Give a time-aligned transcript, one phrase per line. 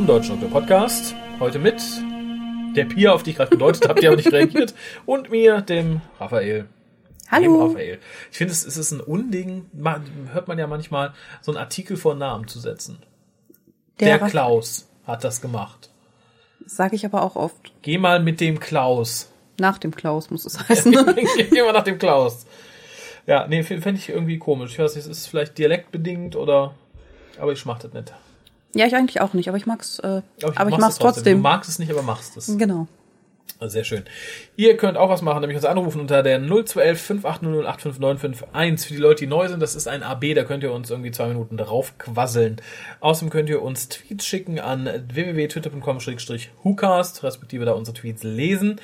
[0.00, 1.14] zum Deutschen Doktor Podcast.
[1.40, 1.76] Heute mit
[2.74, 4.72] der Pia, auf die ich gerade gedeutet habe, die aber nicht reagiert,
[5.04, 6.70] und mir, dem Raphael.
[7.30, 7.42] Hallo.
[7.42, 7.98] Dem Raphael.
[8.30, 11.98] Ich finde, es, es ist ein Unding, man, hört man ja manchmal, so einen Artikel
[11.98, 13.02] vor Namen zu setzen.
[13.98, 15.90] Der, Der Klaus hat das gemacht.
[16.64, 17.70] Sage ich aber auch oft.
[17.82, 19.30] Geh mal mit dem Klaus.
[19.58, 20.92] Nach dem Klaus muss es heißen.
[21.50, 22.46] Geh mal nach dem Klaus.
[23.26, 24.72] Ja, nee, fände ich irgendwie komisch.
[24.72, 26.74] Ich weiß nicht, es ist vielleicht dialektbedingt oder,
[27.38, 28.14] aber ich schmach das nicht.
[28.74, 31.04] Ja, ich eigentlich auch nicht, aber ich mag's, äh, aber ich, mach's mach's es Du
[31.04, 31.40] trotzdem.
[31.40, 32.58] magst es nicht, aber machst es.
[32.58, 32.86] Genau.
[33.60, 34.04] Also Sehr schön.
[34.56, 38.88] Ihr könnt auch was machen, nämlich uns anrufen unter der 0211 5800 85951.
[38.88, 41.10] Für die Leute, die neu sind, das ist ein AB, da könnt ihr uns irgendwie
[41.10, 42.56] zwei Minuten drauf quasseln.
[43.00, 48.80] Außerdem könnt ihr uns Tweets schicken an www.twitter.com-whocast, respektive da unsere Tweets lesen.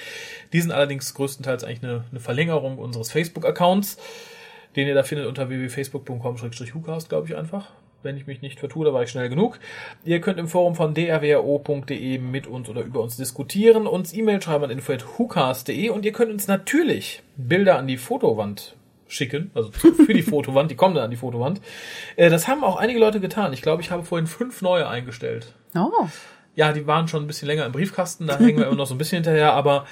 [0.52, 3.96] Die sind allerdings größtenteils eigentlich eine, eine Verlängerung unseres Facebook-Accounts,
[4.76, 7.70] den ihr da findet unter www.facebook.com-whocast, glaube ich einfach.
[8.06, 9.58] Wenn ich mich nicht vertue, da war ich schnell genug.
[10.04, 14.64] Ihr könnt im Forum von drwo.de mit uns oder über uns diskutieren, uns E-Mail schreiben
[14.64, 18.76] an info.hucast.de und ihr könnt uns natürlich Bilder an die Fotowand
[19.08, 21.60] schicken, also für die Fotowand, die kommen dann an die Fotowand.
[22.16, 23.52] Äh, Das haben auch einige Leute getan.
[23.52, 25.52] Ich glaube, ich habe vorhin fünf neue eingestellt.
[25.76, 25.90] Oh.
[26.54, 28.94] Ja, die waren schon ein bisschen länger im Briefkasten, da hängen wir immer noch so
[28.94, 29.84] ein bisschen hinterher, aber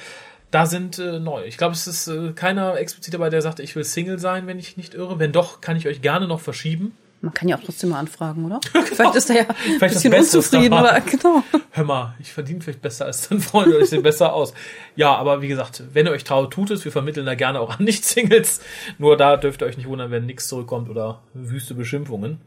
[0.50, 1.44] da sind äh, neu.
[1.44, 4.58] Ich glaube, es ist äh, keiner explizit dabei, der sagt, ich will Single sein, wenn
[4.60, 5.18] ich nicht irre.
[5.18, 6.96] Wenn doch, kann ich euch gerne noch verschieben.
[7.24, 8.60] Man kann ja auch trotzdem mal anfragen, oder?
[8.84, 11.42] Vielleicht ist er ja ein Vielleicht das bisschen unzufrieden, aber genau.
[11.70, 14.52] Hör mal, ich verdiene vielleicht besser als dein Freund oder ich sehe besser aus.
[14.94, 16.84] Ja, aber wie gesagt, wenn ihr euch traut, tut es.
[16.84, 18.60] Wir vermitteln da gerne auch an Nicht-Singles.
[18.98, 22.40] Nur da dürft ihr euch nicht wundern, wenn nichts zurückkommt oder wüste Beschimpfungen.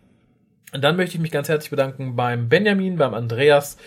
[0.74, 3.78] Und dann möchte ich mich ganz herzlich bedanken beim Benjamin, beim Andreas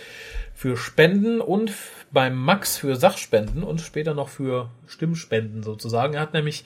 [0.55, 1.73] für Spenden und
[2.11, 6.15] beim Max für Sachspenden und später noch für Stimmspenden sozusagen.
[6.15, 6.65] Er hat nämlich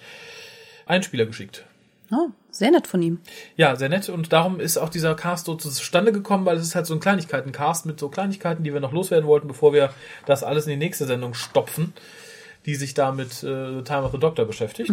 [0.86, 1.64] Einspieler geschickt.
[2.10, 3.18] Oh, sehr nett von ihm.
[3.56, 4.08] Ja, sehr nett.
[4.08, 7.00] Und darum ist auch dieser Cast so zustande gekommen, weil es ist halt so ein
[7.00, 9.92] Kleinigkeiten-Cast mit so Kleinigkeiten, die wir noch loswerden wollten, bevor wir
[10.26, 11.92] das alles in die nächste Sendung stopfen,
[12.66, 14.92] die sich da mit äh, Time of the Doctor beschäftigt.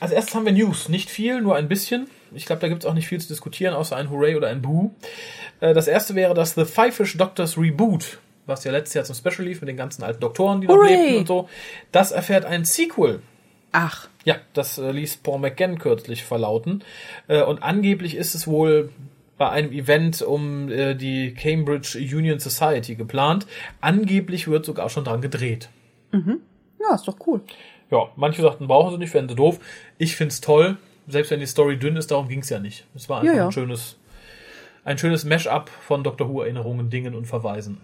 [0.00, 0.88] Als erstes haben wir News.
[0.88, 2.08] Nicht viel, nur ein bisschen.
[2.32, 4.60] Ich glaube, da gibt es auch nicht viel zu diskutieren, außer ein Hooray oder ein
[4.62, 4.90] Boo.
[5.60, 9.46] Äh, das erste wäre das The Five-Fish Doctors Reboot, was ja letztes Jahr zum Special
[9.46, 10.96] lief mit den ganzen alten Doktoren, die noch Hooray!
[10.96, 11.48] lebten und so.
[11.92, 13.22] Das erfährt ein Sequel.
[13.76, 16.84] Ach, Ja, das äh, ließ Paul McGann kürzlich verlauten.
[17.26, 18.90] Äh, und angeblich ist es wohl
[19.36, 23.46] bei einem Event um äh, die Cambridge Union Society geplant.
[23.80, 25.68] Angeblich wird sogar schon dran gedreht.
[26.12, 27.40] ja, ist doch cool.
[27.90, 29.58] Ja, manche sagten, brauchen sie nicht, fänden sie doof.
[29.98, 30.76] Ich find's toll,
[31.08, 32.86] selbst wenn die Story dünn ist, darum ging's ja nicht.
[32.94, 33.46] Es war einfach Ja, ja.
[33.46, 33.96] ein schönes,
[34.84, 37.80] ein schönes Mash-up von Doctor Who Erinnerungen, Dingen und Verweisen.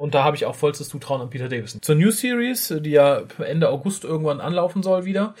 [0.00, 1.82] Und da habe ich auch vollstes Zutrauen an Peter Davison.
[1.82, 5.34] Zur New Series, die ja Ende August irgendwann anlaufen soll wieder,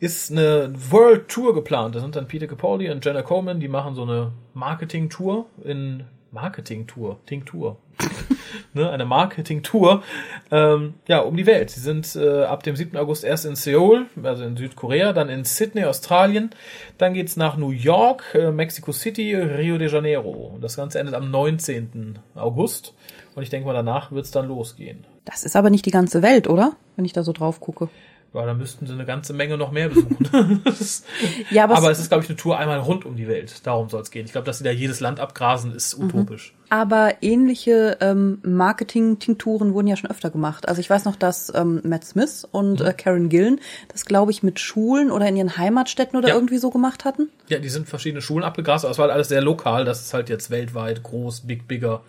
[0.00, 1.94] ist eine World Tour geplant.
[1.94, 7.20] Da sind dann Peter Capaldi und Jenna Coleman, die machen so eine Marketing-Tour in Marketing-Tour,
[7.24, 7.78] Tinktur.
[8.74, 10.02] ne, eine Marketing-Tour,
[10.50, 11.70] ähm, ja, um die Welt.
[11.70, 12.94] Sie sind äh, ab dem 7.
[12.98, 16.50] August erst in Seoul, also in Südkorea, dann in Sydney, Australien,
[16.98, 20.52] dann geht's nach New York, äh, Mexico City, Rio de Janeiro.
[20.54, 22.18] Und das Ganze endet am 19.
[22.34, 22.92] August.
[23.34, 25.04] Und ich denke mal, danach wird's dann losgehen.
[25.24, 26.72] Das ist aber nicht die ganze Welt, oder?
[26.96, 27.88] Wenn ich da so drauf gucke.
[28.34, 30.62] Ja, dann müssten sie eine ganze Menge noch mehr besuchen.
[31.50, 33.66] Ja, aber, aber es, es ist, glaube ich, eine Tour einmal rund um die Welt.
[33.66, 34.24] Darum soll's gehen.
[34.24, 36.54] Ich glaube, dass sie da jedes Land abgrasen, ist utopisch.
[36.70, 40.66] aber ähnliche ähm, Marketing-Tinkturen wurden ja schon öfter gemacht.
[40.68, 42.86] Also ich weiß noch, dass ähm, Matt Smith und Mhm.
[42.86, 46.34] äh, Karen Gillen das, glaube ich, mit Schulen oder in ihren Heimatstädten oder Ja.
[46.34, 47.28] irgendwie so gemacht hatten.
[47.48, 49.84] Ja, die sind verschiedene Schulen abgegrast, aber es war halt alles sehr lokal.
[49.84, 52.00] Das ist halt jetzt weltweit groß, big, bigger.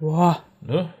[0.00, 0.42] Boah.
[0.60, 0.92] Ne?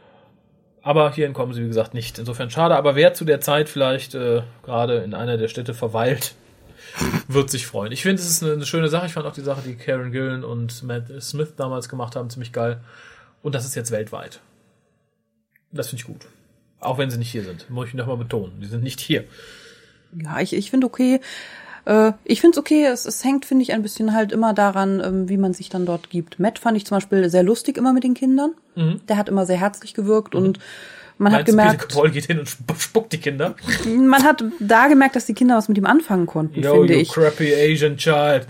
[0.82, 2.18] Aber hierhin kommen sie, wie gesagt, nicht.
[2.18, 2.76] Insofern schade.
[2.76, 6.34] Aber wer zu der Zeit vielleicht äh, gerade in einer der Städte verweilt,
[7.28, 7.92] wird sich freuen.
[7.92, 9.06] Ich finde, es ist eine, schöne Sache.
[9.06, 12.52] Ich fand auch die Sache, die Karen Gillen und Matt Smith damals gemacht haben, ziemlich
[12.52, 12.80] geil.
[13.42, 14.40] Und das ist jetzt weltweit.
[15.72, 16.26] Das finde ich gut.
[16.80, 17.68] Auch wenn sie nicht hier sind.
[17.68, 18.60] Muss ich nochmal betonen.
[18.60, 19.24] Die sind nicht hier.
[20.14, 21.20] Ja, ich, ich finde okay.
[21.86, 22.84] Äh, ich finde es okay.
[22.84, 25.86] Es, es hängt, finde ich, ein bisschen halt immer daran, ähm, wie man sich dann
[25.86, 26.38] dort gibt.
[26.38, 28.52] Matt fand ich zum Beispiel sehr lustig immer mit den Kindern.
[29.08, 30.58] Der hat immer sehr herzlich gewirkt und
[31.16, 33.54] man hat Meinst Peter gemerkt, Capaldi geht hin und sp- spuckt die Kinder?
[33.96, 37.00] man hat da gemerkt, dass die Kinder was mit ihm anfangen konnten, Yo, finde you
[37.00, 37.08] ich.
[37.10, 38.46] crappy Asian child.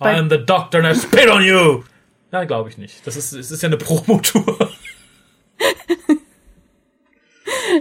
[0.00, 1.82] Bei- I'm the doctor and I spit on you.
[2.32, 3.06] Ja, glaube ich nicht.
[3.06, 4.70] Das ist, es ist ja eine Promotour.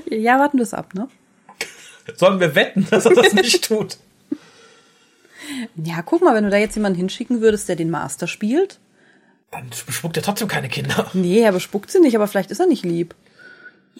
[0.09, 1.07] Ja, warten wir es ab, ne?
[2.15, 3.97] Sollen wir wetten, dass er das nicht tut?
[5.75, 8.79] Ja, guck mal, wenn du da jetzt jemanden hinschicken würdest, der den Master spielt.
[9.51, 11.09] Dann bespuckt er trotzdem keine Kinder.
[11.13, 13.15] Nee, er bespuckt sie nicht, aber vielleicht ist er nicht lieb.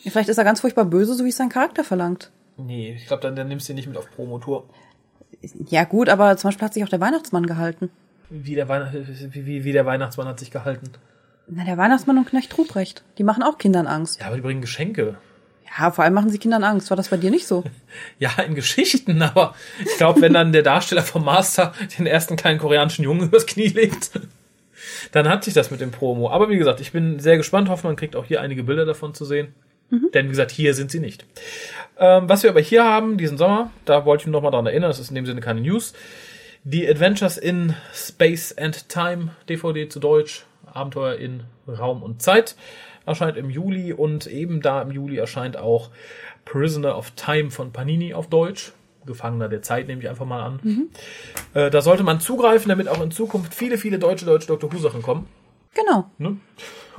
[0.08, 2.32] Vielleicht ist er ganz furchtbar böse, so wie es sein Charakter verlangt.
[2.58, 4.70] Nee, ich glaube, dann, dann nimmst du ihn nicht mit auf Promotour.
[5.70, 7.90] Ja, gut, aber zum Beispiel hat sich auch der Weihnachtsmann gehalten.
[8.30, 10.92] Wie der, Weihnacht, wie, wie, wie der Weihnachtsmann hat sich gehalten.
[11.48, 13.04] Na, der Weihnachtsmann und Knecht Ruprecht.
[13.18, 14.20] Die machen auch Kindern Angst.
[14.20, 15.18] Ja, aber die bringen Geschenke.
[15.78, 16.90] Ja, vor allem machen sie Kindern Angst.
[16.90, 17.64] War das bei dir nicht so?
[18.20, 22.60] Ja, in Geschichten, aber ich glaube, wenn dann der Darsteller vom Master den ersten kleinen
[22.60, 24.12] koreanischen Jungen übers Knie legt,
[25.12, 26.30] dann hat sich das mit dem Promo.
[26.30, 27.68] Aber wie gesagt, ich bin sehr gespannt.
[27.68, 29.54] Hoffe, man kriegt auch hier einige Bilder davon zu sehen.
[29.90, 30.12] Mhm.
[30.14, 31.26] Denn wie gesagt, hier sind sie nicht.
[31.98, 34.90] Ähm, was wir aber hier haben, diesen Sommer, da wollte ich mich nochmal dran erinnern,
[34.90, 35.94] das ist in dem Sinne keine News.
[36.64, 42.56] Die Adventures in Space and Time DVD zu Deutsch, Abenteuer in Raum und Zeit,
[43.10, 45.90] erscheint im Juli und eben da im Juli erscheint auch
[46.46, 48.74] Prisoner of Time von Panini auf Deutsch.
[49.06, 50.60] Gefangener der Zeit, nehme ich einfach mal an.
[50.62, 50.90] Mhm.
[51.54, 54.72] Äh, da sollte man zugreifen, damit auch in Zukunft viele, viele deutsche, deutsche Dr.
[54.72, 55.28] Who-Sachen kommen.
[55.74, 56.10] Genau.
[56.18, 56.38] Ne?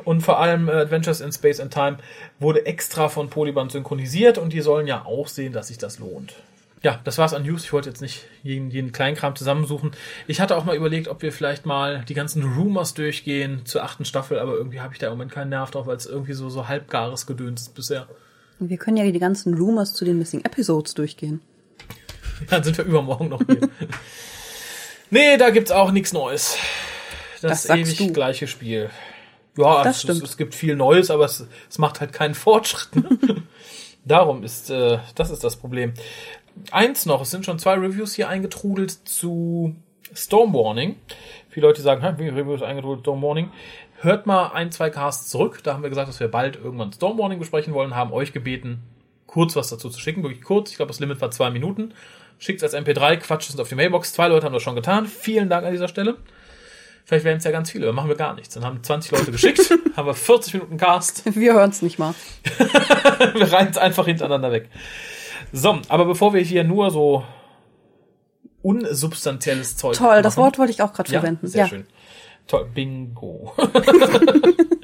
[0.04, 1.98] Und vor allem äh, Adventures in Space and Time
[2.38, 6.34] wurde extra von Polyband synchronisiert und die sollen ja auch sehen, dass sich das lohnt.
[6.82, 7.64] Ja, das war's an News.
[7.64, 9.90] Ich wollte jetzt nicht jeden, jeden Kleinkram zusammensuchen.
[10.26, 14.06] Ich hatte auch mal überlegt, ob wir vielleicht mal die ganzen Rumors durchgehen zur achten
[14.06, 16.48] Staffel, aber irgendwie habe ich da im Moment keinen Nerv drauf, weil es irgendwie so,
[16.48, 18.08] so halbgares Gedöns ist bisher.
[18.58, 21.42] Wir können ja die ganzen Rumors zu den Missing Episodes durchgehen.
[22.50, 23.60] Dann sind wir übermorgen noch hier.
[25.10, 26.56] nee, da gibt's auch nichts Neues.
[27.42, 28.12] Das, das ewig du.
[28.12, 28.90] gleiche Spiel.
[29.56, 30.22] Ja, das es, stimmt.
[30.22, 32.96] Es, es, gibt viel Neues, aber es, es macht halt keinen Fortschritt.
[32.96, 33.42] Ne?
[34.04, 35.92] Darum ist, äh, das ist das Problem.
[36.70, 39.74] Eins noch, es sind schon zwei Reviews hier eingetrudelt zu
[40.14, 40.96] Storm Warning.
[41.48, 43.50] Viele Leute sagen, wie Reviews eingetrudelt Storm Warning.
[44.00, 45.60] Hört mal ein, zwei Casts zurück.
[45.62, 48.82] Da haben wir gesagt, dass wir bald irgendwann Storm Warning besprechen wollen, haben euch gebeten,
[49.26, 50.22] kurz was dazu zu schicken.
[50.22, 50.70] Wirklich kurz.
[50.70, 51.94] Ich glaube, das Limit war zwei Minuten.
[52.38, 54.14] Schickt es als MP3, quatscht es auf die Mailbox.
[54.14, 55.06] Zwei Leute haben das schon getan.
[55.06, 56.16] Vielen Dank an dieser Stelle.
[57.04, 58.54] Vielleicht werden es ja ganz viele, dann machen wir gar nichts.
[58.54, 61.34] Dann haben 20 Leute geschickt, haben wir 40 Minuten Cast.
[61.34, 62.14] Wir hören es nicht mal.
[63.34, 64.68] wir reihen es einfach hintereinander weg.
[65.52, 67.24] So, aber bevor wir hier nur so
[68.62, 71.46] unsubstanzielles Zeug Toll, machen, das Wort wollte ich auch gerade ja, verwenden.
[71.46, 71.68] Sehr ja.
[71.68, 71.86] schön.
[72.46, 73.54] Toll, Bingo.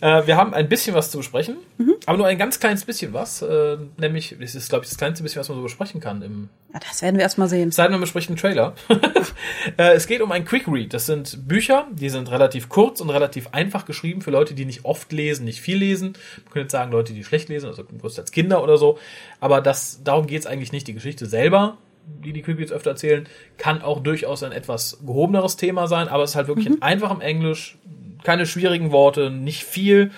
[0.00, 1.94] äh, wir haben ein bisschen was zu besprechen, mhm.
[2.06, 3.42] aber nur ein ganz kleines bisschen was.
[3.42, 6.22] Äh, nämlich, es ist, glaube ich, das kleinste bisschen, was man so besprechen kann.
[6.22, 7.70] Im ja, das werden wir erstmal sehen.
[7.70, 8.74] Seit man bespricht einen Trailer.
[9.76, 10.94] äh, es geht um ein Quick Read.
[10.94, 14.84] Das sind Bücher, die sind relativ kurz und relativ einfach geschrieben für Leute, die nicht
[14.84, 16.14] oft lesen, nicht viel lesen.
[16.44, 18.98] Man könnte jetzt sagen, Leute, die schlecht lesen, also größtenteils Kinder oder so.
[19.40, 20.86] Aber das, darum geht es eigentlich nicht.
[20.88, 23.28] Die Geschichte selber die die Quick öfter erzählen,
[23.58, 26.76] kann auch durchaus ein etwas gehobeneres Thema sein, aber es ist halt wirklich mhm.
[26.76, 27.78] in einfachem Englisch,
[28.22, 30.10] keine schwierigen Worte, nicht viel.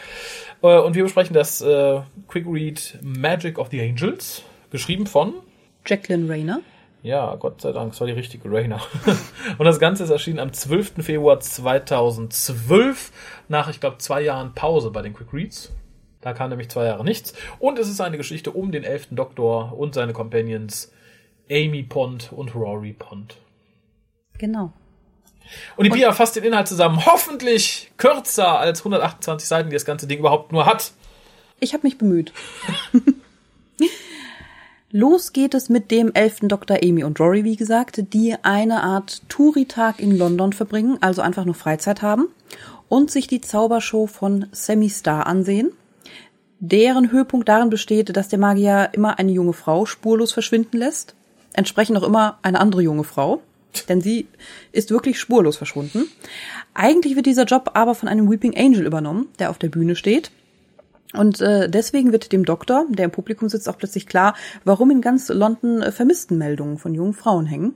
[0.63, 5.35] Äh, und wir besprechen das äh, Quick Read Magic of the Angels, geschrieben von
[5.87, 6.61] Jacqueline Rayner.
[7.03, 8.81] Ja, Gott sei Dank, es war die richtige Rayner.
[9.59, 11.05] und das Ganze ist erschienen am 12.
[11.05, 13.13] Februar 2012,
[13.49, 15.71] nach, ich glaube, zwei Jahren Pause bei den Quick Reads.
[16.23, 17.35] Da kam nämlich zwei Jahre nichts.
[17.59, 20.94] Und es ist eine Geschichte um den elften Doktor und seine Companions
[21.51, 23.37] Amy Pond und Rory Pond.
[24.39, 24.73] Genau.
[25.77, 27.05] Und die Bia fasst den Inhalt zusammen.
[27.05, 30.93] Hoffentlich kürzer als 128 Seiten, die das ganze Ding überhaupt nur hat.
[31.61, 32.33] Ich habe mich bemüht.
[34.91, 36.79] Los geht es mit dem elften Dr.
[36.83, 41.55] Amy und Rory, wie gesagt, die eine Art Touri-Tag in London verbringen, also einfach nur
[41.55, 42.29] Freizeit haben
[42.89, 45.73] und sich die Zaubershow von Sammy Star ansehen.
[46.61, 51.17] Deren Höhepunkt darin besteht, dass der Magier immer eine junge Frau spurlos verschwinden lässt
[51.55, 53.43] entsprechend auch immer eine andere junge Frau,
[53.89, 54.29] denn sie
[54.73, 56.05] ist wirklich spurlos verschwunden.
[56.75, 60.31] Eigentlich wird dieser Job aber von einem Weeping Angel übernommen, der auf der Bühne steht.
[61.13, 64.35] Und äh, deswegen wird dem Doktor, der im Publikum sitzt, auch plötzlich klar,
[64.65, 67.75] warum in ganz London äh, Vermisstenmeldungen von jungen Frauen hängen.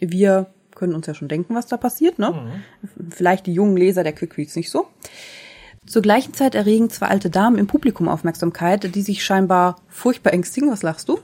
[0.00, 2.30] Wir können uns ja schon denken, was da passiert, ne?
[2.30, 3.10] Mhm.
[3.10, 4.86] Vielleicht die jungen Leser der Quick Reads nicht so.
[5.88, 10.70] Zur gleichen Zeit erregen zwei alte Damen im Publikum Aufmerksamkeit, die sich scheinbar furchtbar ängstigen.
[10.70, 11.18] Was lachst du?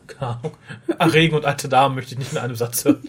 [0.98, 3.02] Erregen und alte Damen möchte ich nicht in einem Satz hören.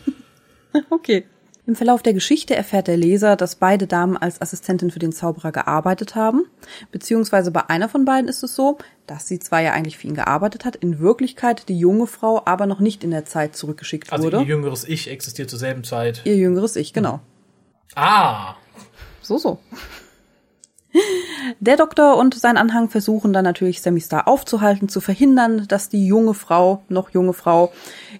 [0.89, 1.25] okay.
[1.67, 5.51] Im Verlauf der Geschichte erfährt der Leser, dass beide Damen als Assistentin für den Zauberer
[5.51, 6.45] gearbeitet haben.
[6.91, 10.13] Beziehungsweise bei einer von beiden ist es so, dass sie zwar ja eigentlich für ihn
[10.13, 14.25] gearbeitet hat, in Wirklichkeit die junge Frau aber noch nicht in der Zeit zurückgeschickt also
[14.25, 14.37] wurde.
[14.37, 16.21] Also ihr jüngeres Ich existiert zur selben Zeit.
[16.25, 17.19] Ihr jüngeres Ich, genau.
[17.95, 18.55] Ah.
[19.23, 19.57] So, so.
[21.59, 26.05] Der Doktor und sein Anhang versuchen dann natürlich Sammy Star aufzuhalten, zu verhindern, dass die
[26.05, 27.71] junge Frau, noch junge Frau,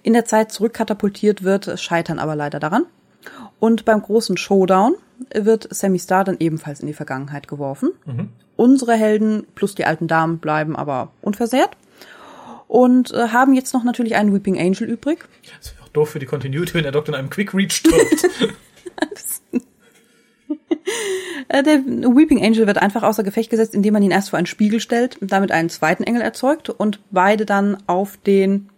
[0.04, 2.86] in der Zeit zurückkatapultiert wird, scheitern aber leider daran.
[3.60, 4.96] Und beim großen Showdown
[5.34, 7.92] wird Sammy Star dann ebenfalls in die Vergangenheit geworfen.
[8.06, 8.30] Mhm.
[8.58, 11.72] Unsere Helden plus die alten Damen bleiben aber unversehrt
[12.68, 15.26] und äh, haben jetzt noch natürlich einen Weeping Angel übrig.
[15.58, 18.30] Das wäre auch doof für die Continuity, wenn der Doktor in einem Quick Reach stirbt.
[21.48, 24.46] Äh, der Weeping Angel wird einfach außer Gefecht gesetzt, indem man ihn erst vor einen
[24.46, 28.70] Spiegel stellt damit einen zweiten Engel erzeugt und beide dann auf den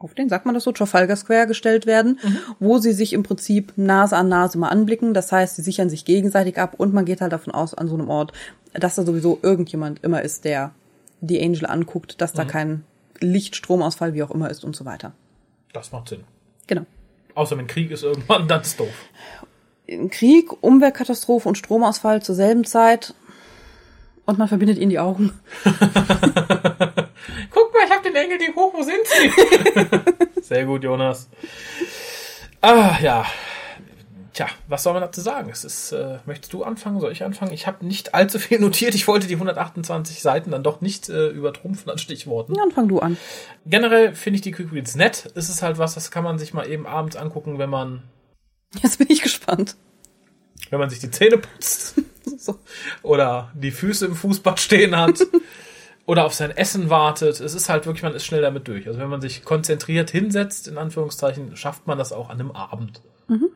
[0.00, 2.38] auf den, sagt man das so, Trafalgar Square gestellt werden, mhm.
[2.58, 5.12] wo sie sich im Prinzip Nase an Nase mal anblicken.
[5.12, 7.94] Das heißt, sie sichern sich gegenseitig ab und man geht halt davon aus, an so
[7.94, 8.32] einem Ort,
[8.72, 10.72] dass da sowieso irgendjemand immer ist, der
[11.20, 12.48] die Angel anguckt, dass da mhm.
[12.48, 12.84] kein
[13.20, 15.12] Lichtstromausfall, wie auch immer ist und so weiter.
[15.74, 16.24] Das macht Sinn.
[16.66, 16.86] Genau.
[17.34, 18.88] Außer wenn Krieg ist irgendwann, dann ist doof.
[20.10, 23.14] Krieg, Umweltkatastrophe und Stromausfall zur selben Zeit
[24.26, 25.32] und man verbindet ihnen die Augen.
[25.64, 25.74] Guck
[27.74, 30.40] mal, ich hab den Engel, die hoch, wo sind sie?
[30.42, 31.28] Sehr gut, Jonas.
[32.60, 33.26] Ah, ja.
[34.32, 35.50] Tja, was soll man dazu sagen?
[35.50, 37.00] Es ist, äh, möchtest du anfangen?
[37.00, 37.52] Soll ich anfangen?
[37.52, 38.94] Ich habe nicht allzu viel notiert.
[38.94, 42.54] Ich wollte die 128 Seiten dann doch nicht äh, übertrumpfen an Stichworten.
[42.54, 43.16] Ja, dann fang du an.
[43.66, 45.32] Generell finde ich die Quick Reads nett.
[45.34, 48.04] Es ist halt was, das kann man sich mal eben abends angucken, wenn man.
[48.82, 49.76] Jetzt bin ich gespannt.
[50.70, 51.96] Wenn man sich die Zähne putzt.
[53.02, 55.20] Oder die Füße im Fußbad stehen hat.
[56.06, 57.38] oder auf sein Essen wartet.
[57.38, 58.88] Es ist halt wirklich, man ist schnell damit durch.
[58.88, 63.00] Also wenn man sich konzentriert hinsetzt, in Anführungszeichen, schafft man das auch an einem Abend.
[63.28, 63.50] Mhm.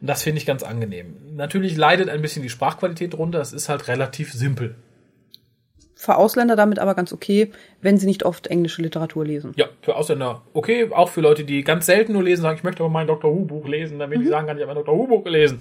[0.00, 1.16] Und das finde ich ganz angenehm.
[1.34, 3.40] Natürlich leidet ein bisschen die Sprachqualität drunter.
[3.40, 4.76] Es ist halt relativ simpel.
[6.00, 7.50] Für Ausländer damit aber ganz okay,
[7.82, 9.52] wenn sie nicht oft englische Literatur lesen.
[9.56, 10.88] Ja, für Ausländer okay.
[10.92, 13.34] Auch für Leute, die ganz selten nur lesen, sagen, ich möchte aber mein Dr.
[13.34, 14.24] Who-Buch lesen, damit mhm.
[14.24, 14.96] ich sagen kann, ich habe mein Dr.
[14.96, 15.58] Who-Buch gelesen.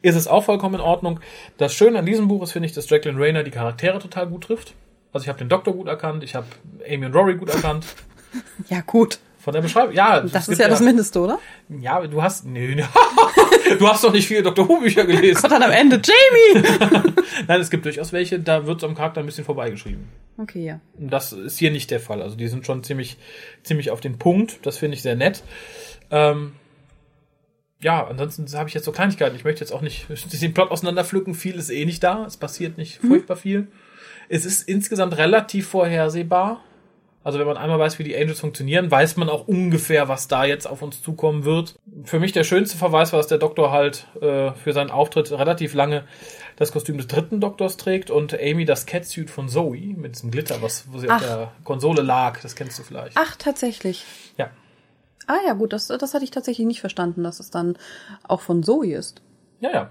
[0.00, 1.20] Ist es auch vollkommen in Ordnung.
[1.58, 4.44] Das Schöne an diesem Buch ist, finde ich, dass Jacqueline Rayner die Charaktere total gut
[4.44, 4.72] trifft.
[5.12, 6.46] Also ich habe den Doktor gut erkannt, ich habe
[6.90, 7.84] Amy und Rory gut erkannt.
[8.70, 9.18] ja, gut.
[9.46, 10.22] Von der Beschreibung, ja.
[10.22, 11.38] Das ist ja, ja das Mindeste, oder?
[11.68, 12.74] Ja, du hast, nö,
[13.78, 14.68] du hast doch nicht viele Dr.
[14.68, 15.40] Who-Bücher gelesen.
[15.40, 16.66] Gott, dann am Ende, Jamie!
[17.46, 20.08] Nein, es gibt durchaus welche, da wird es am Charakter ein bisschen vorbeigeschrieben.
[20.36, 20.80] Okay, ja.
[20.98, 22.22] Das ist hier nicht der Fall.
[22.22, 23.18] Also die sind schon ziemlich,
[23.62, 24.66] ziemlich auf den Punkt.
[24.66, 25.44] Das finde ich sehr nett.
[26.10, 26.54] Ähm,
[27.80, 29.36] ja, ansonsten habe ich jetzt so Kleinigkeiten.
[29.36, 30.08] Ich möchte jetzt auch nicht
[30.42, 31.34] den Plot auseinanderpflücken.
[31.34, 32.26] Viel ist eh nicht da.
[32.26, 33.08] Es passiert nicht mhm.
[33.10, 33.68] furchtbar viel.
[34.28, 36.64] Es ist insgesamt relativ vorhersehbar.
[37.26, 40.44] Also wenn man einmal weiß, wie die Angels funktionieren, weiß man auch ungefähr, was da
[40.44, 41.74] jetzt auf uns zukommen wird.
[42.04, 45.74] Für mich der schönste Verweis war, dass der Doktor halt äh, für seinen Auftritt relativ
[45.74, 46.04] lange
[46.54, 50.62] das Kostüm des dritten Doktors trägt und Amy das Catsuit von Zoe mit diesem Glitter,
[50.62, 51.16] was wo sie Ach.
[51.16, 52.40] auf der Konsole lag.
[52.42, 53.16] Das kennst du vielleicht.
[53.16, 54.04] Ach, tatsächlich.
[54.38, 54.50] Ja.
[55.26, 57.76] Ah ja, gut, das, das hatte ich tatsächlich nicht verstanden, dass es dann
[58.22, 59.20] auch von Zoe ist.
[59.58, 59.90] Ja, ja.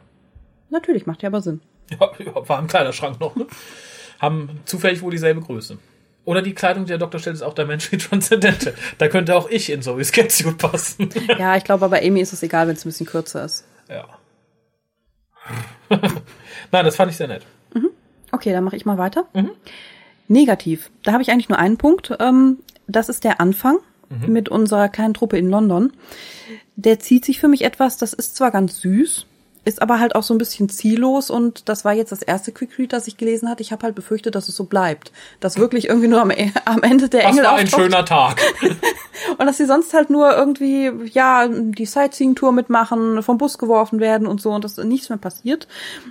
[0.69, 1.59] Natürlich, macht ja aber Sinn.
[1.89, 2.11] Ja,
[2.47, 3.45] war im Kleiderschrank noch, ne?
[4.21, 5.77] Haben zufällig wohl dieselbe Größe.
[6.25, 8.73] Oder die Kleidung, die der Doktor stellt, ist auch der menschliche Transzendente.
[8.97, 11.09] Da könnte auch ich in so Catsuit passen.
[11.39, 13.65] ja, ich glaube, bei Amy ist es egal, wenn es ein bisschen kürzer ist.
[13.87, 14.07] Ja.
[16.71, 17.43] Nein, das fand ich sehr nett.
[17.73, 17.89] Mhm.
[18.31, 19.27] Okay, dann mache ich mal weiter.
[19.33, 19.51] Mhm.
[20.27, 20.89] Negativ.
[21.03, 22.11] Da habe ich eigentlich nur einen Punkt.
[22.19, 23.77] Ähm, das ist der Anfang
[24.09, 24.33] mhm.
[24.33, 25.93] mit unserer kleinen Truppe in London.
[26.75, 29.27] Der zieht sich für mich etwas, das ist zwar ganz süß,
[29.65, 32.77] ist aber halt auch so ein bisschen ziellos und das war jetzt das erste Quick
[32.77, 33.63] Read, das ich gelesen hatte.
[33.63, 36.83] Ich habe halt befürchtet, dass es so bleibt, dass wirklich irgendwie nur am, e-, am
[36.83, 38.39] Ende der das Engel war ein schöner Tag.
[39.37, 43.99] und dass sie sonst halt nur irgendwie ja die Sightseeing Tour mitmachen, vom Bus geworfen
[43.99, 45.67] werden und so und dass nichts mehr passiert.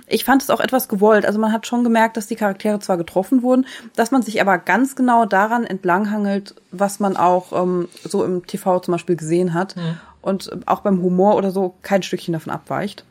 [0.07, 1.25] Ich fand es auch etwas gewollt.
[1.25, 4.57] Also man hat schon gemerkt, dass die Charaktere zwar getroffen wurden, dass man sich aber
[4.57, 9.77] ganz genau daran entlanghangelt, was man auch ähm, so im TV zum Beispiel gesehen hat.
[9.77, 9.97] Mhm.
[10.21, 13.05] Und auch beim Humor oder so kein Stückchen davon abweicht.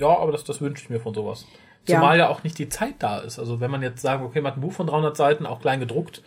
[0.00, 1.46] Ja, aber das, das wünsche ich mir von sowas.
[1.84, 2.24] Zumal ja.
[2.24, 3.38] ja auch nicht die Zeit da ist.
[3.38, 5.80] Also wenn man jetzt sagt, okay, man hat ein Buch von 300 Seiten, auch klein
[5.80, 6.22] gedruckt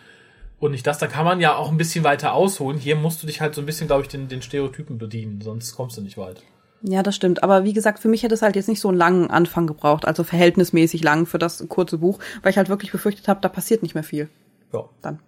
[0.60, 2.78] und nicht das, dann kann man ja auch ein bisschen weiter ausholen.
[2.78, 5.76] Hier musst du dich halt so ein bisschen, glaube ich, den, den Stereotypen bedienen, sonst
[5.76, 6.44] kommst du nicht weit.
[6.82, 7.44] Ja, das stimmt.
[7.44, 10.06] Aber wie gesagt, für mich hätte es halt jetzt nicht so einen langen Anfang gebraucht,
[10.06, 13.84] also verhältnismäßig lang für das kurze Buch, weil ich halt wirklich befürchtet habe, da passiert
[13.84, 14.30] nicht mehr viel.
[14.74, 14.86] Ja.
[15.02, 15.20] Dann.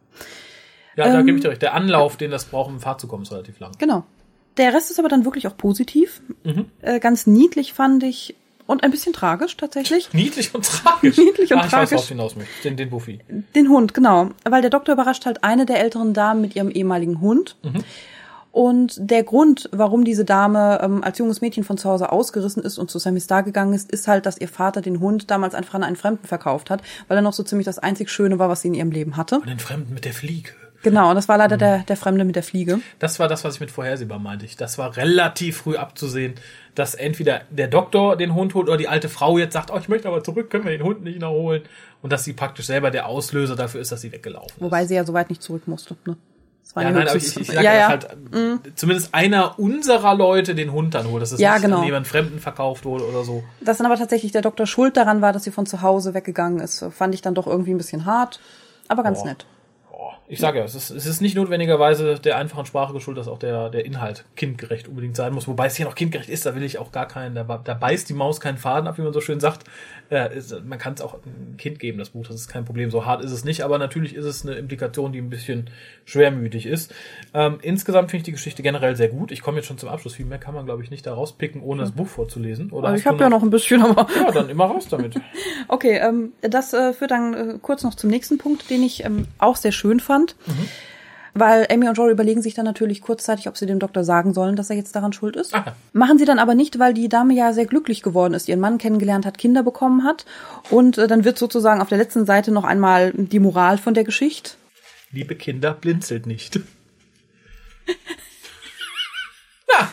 [0.98, 1.62] Ja, da ähm, gebe ich dir recht.
[1.62, 3.72] Der Anlauf, den das braucht, um Fahrt zu kommen, ist relativ lang.
[3.78, 4.04] Genau.
[4.58, 6.22] Der Rest ist aber dann wirklich auch positiv.
[6.44, 6.66] Mhm.
[6.82, 8.36] Äh, ganz niedlich fand ich
[8.68, 10.10] und ein bisschen tragisch tatsächlich.
[10.14, 11.18] Niedlich und tragisch.
[11.20, 11.92] Niedlich und ah, ich tragisch.
[11.92, 12.52] Weiß, hinaus möchte.
[12.64, 13.20] Den, den Buffy.
[13.54, 14.30] Den Hund, genau.
[14.44, 17.58] Weil der Doktor überrascht halt eine der älteren Damen mit ihrem ehemaligen Hund.
[17.64, 17.84] Mhm.
[18.52, 22.78] Und der Grund, warum diese Dame ähm, als junges Mädchen von zu Hause ausgerissen ist
[22.78, 25.74] und zu Sammy Star gegangen ist, ist halt, dass ihr Vater den Hund damals einfach
[25.74, 28.62] an einen Fremden verkauft hat, weil er noch so ziemlich das einzig Schöne war, was
[28.62, 29.40] sie in ihrem Leben hatte.
[29.40, 30.52] Und den Fremden mit der Fliege.
[30.86, 31.60] Genau, und das war leider mhm.
[31.60, 32.80] der, der Fremde mit der Fliege.
[33.00, 34.46] Das war das, was ich mit vorhersehbar meinte.
[34.56, 36.36] Das war relativ früh abzusehen,
[36.76, 39.90] dass entweder der Doktor den Hund holt oder die alte Frau jetzt sagt, oh, ich
[39.90, 41.64] möchte aber zurück, können wir den Hund nicht noch holen.
[42.04, 44.62] Und dass sie praktisch selber der Auslöser dafür ist, dass sie weggelaufen ist.
[44.62, 45.98] Wobei sie ja soweit nicht zurück musste.
[46.06, 46.18] Ne?
[46.64, 47.88] Das war ja, nein, aber ich, ich sage ja, ja.
[47.88, 48.60] halt, mhm.
[48.76, 51.80] zumindest einer unserer Leute den Hund dann holt, dass es ja, nicht genau.
[51.80, 53.44] an jemand Fremden verkauft wurde oder so.
[53.60, 56.60] Dass dann aber tatsächlich der Doktor schuld daran war, dass sie von zu Hause weggegangen
[56.60, 58.40] ist, fand ich dann doch irgendwie ein bisschen hart,
[58.88, 59.30] aber ganz Boah.
[59.30, 59.48] nett.
[60.28, 63.38] Ich sage ja, es ist, es ist nicht notwendigerweise der einfachen Sprache geschuldet, dass auch
[63.38, 65.48] der, der Inhalt kindgerecht unbedingt sein muss.
[65.48, 68.10] Wobei es hier noch kindgerecht ist, da will ich auch gar keinen, da, da beißt
[68.10, 69.66] die Maus keinen Faden ab, wie man so schön sagt.
[70.10, 72.90] Äh, ist, man kann es auch ein Kind geben, das Buch, das ist kein Problem.
[72.90, 75.70] So hart ist es nicht, aber natürlich ist es eine Implikation, die ein bisschen
[76.06, 76.94] schwermütig ist.
[77.34, 79.32] Ähm, insgesamt finde ich die Geschichte generell sehr gut.
[79.32, 80.16] Ich komme jetzt schon zum Abschluss.
[80.16, 82.72] Viel mehr kann man, glaube ich, nicht da rauspicken, ohne das Buch vorzulesen.
[82.72, 84.08] Oder also ich habe ja noch ein bisschen, aber.
[84.16, 85.20] Ja, dann immer raus damit.
[85.68, 89.28] okay, ähm, das äh, führt dann äh, kurz noch zum nächsten Punkt, den ich ähm,
[89.38, 90.15] auch sehr schön fand.
[90.22, 90.68] Mhm.
[91.38, 94.56] Weil Amy und Jory überlegen sich dann natürlich kurzzeitig, ob sie dem Doktor sagen sollen,
[94.56, 95.54] dass er jetzt daran schuld ist.
[95.54, 95.76] Aha.
[95.92, 98.78] Machen sie dann aber nicht, weil die Dame ja sehr glücklich geworden ist, ihren Mann
[98.78, 100.26] kennengelernt hat, Kinder bekommen hat.
[100.70, 104.06] Und äh, dann wird sozusagen auf der letzten Seite noch einmal die Moral von der
[104.06, 104.52] Geschichte.
[105.12, 106.62] Liebe Kinder, blinzelt nicht.
[109.68, 109.92] Na,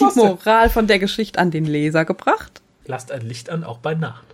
[0.00, 2.60] die Moral von der Geschichte an den Leser gebracht.
[2.86, 4.26] Lasst ein Licht an, auch bei Nacht.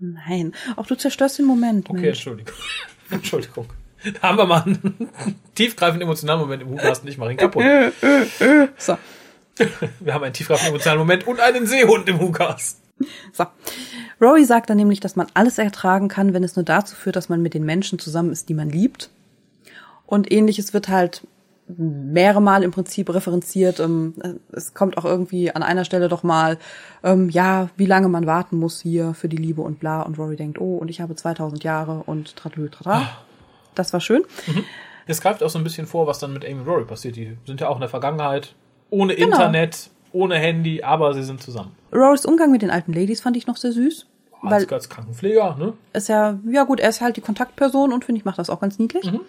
[0.00, 1.90] Nein, auch du zerstörst den Moment.
[1.90, 2.26] Okay, Mensch.
[2.26, 2.54] Entschuldigung.
[3.10, 3.66] Entschuldigung.
[4.14, 5.10] Da haben wir mal einen
[5.54, 7.64] tiefgreifenden emotionalen Moment im Hukast nicht mal ihn kaputt.
[8.78, 8.98] So.
[10.00, 12.80] Wir haben einen tiefgreifenden emotionalen Moment und einen Seehund im Hukast.
[13.32, 13.46] So.
[14.20, 17.28] Rory sagt dann nämlich, dass man alles ertragen kann, wenn es nur dazu führt, dass
[17.28, 19.10] man mit den Menschen zusammen ist, die man liebt.
[20.06, 21.22] Und ähnliches wird halt
[21.68, 23.80] mehrere Mal im Prinzip referenziert.
[23.80, 24.14] Ähm,
[24.52, 26.58] es kommt auch irgendwie an einer Stelle doch mal,
[27.02, 30.02] ähm, ja, wie lange man warten muss hier für die Liebe und bla.
[30.02, 33.08] Und Rory denkt, oh, und ich habe 2000 Jahre und tratü, tratra.
[33.76, 34.24] Das war schön.
[34.46, 34.64] Mhm.
[35.06, 37.16] Es greift auch so ein bisschen vor, was dann mit Amy und Rory passiert.
[37.16, 38.54] Die sind ja auch in der Vergangenheit
[38.90, 39.36] ohne genau.
[39.36, 41.72] Internet, ohne Handy, aber sie sind zusammen.
[41.92, 44.06] Rorys Umgang mit den alten Ladies fand ich noch sehr süß.
[44.42, 45.72] Als, als Krankenpfleger, ne?
[45.92, 48.60] Ist ja, ja gut, er ist halt die Kontaktperson und finde ich, macht das auch
[48.60, 49.10] ganz niedlich.
[49.10, 49.20] Mhm.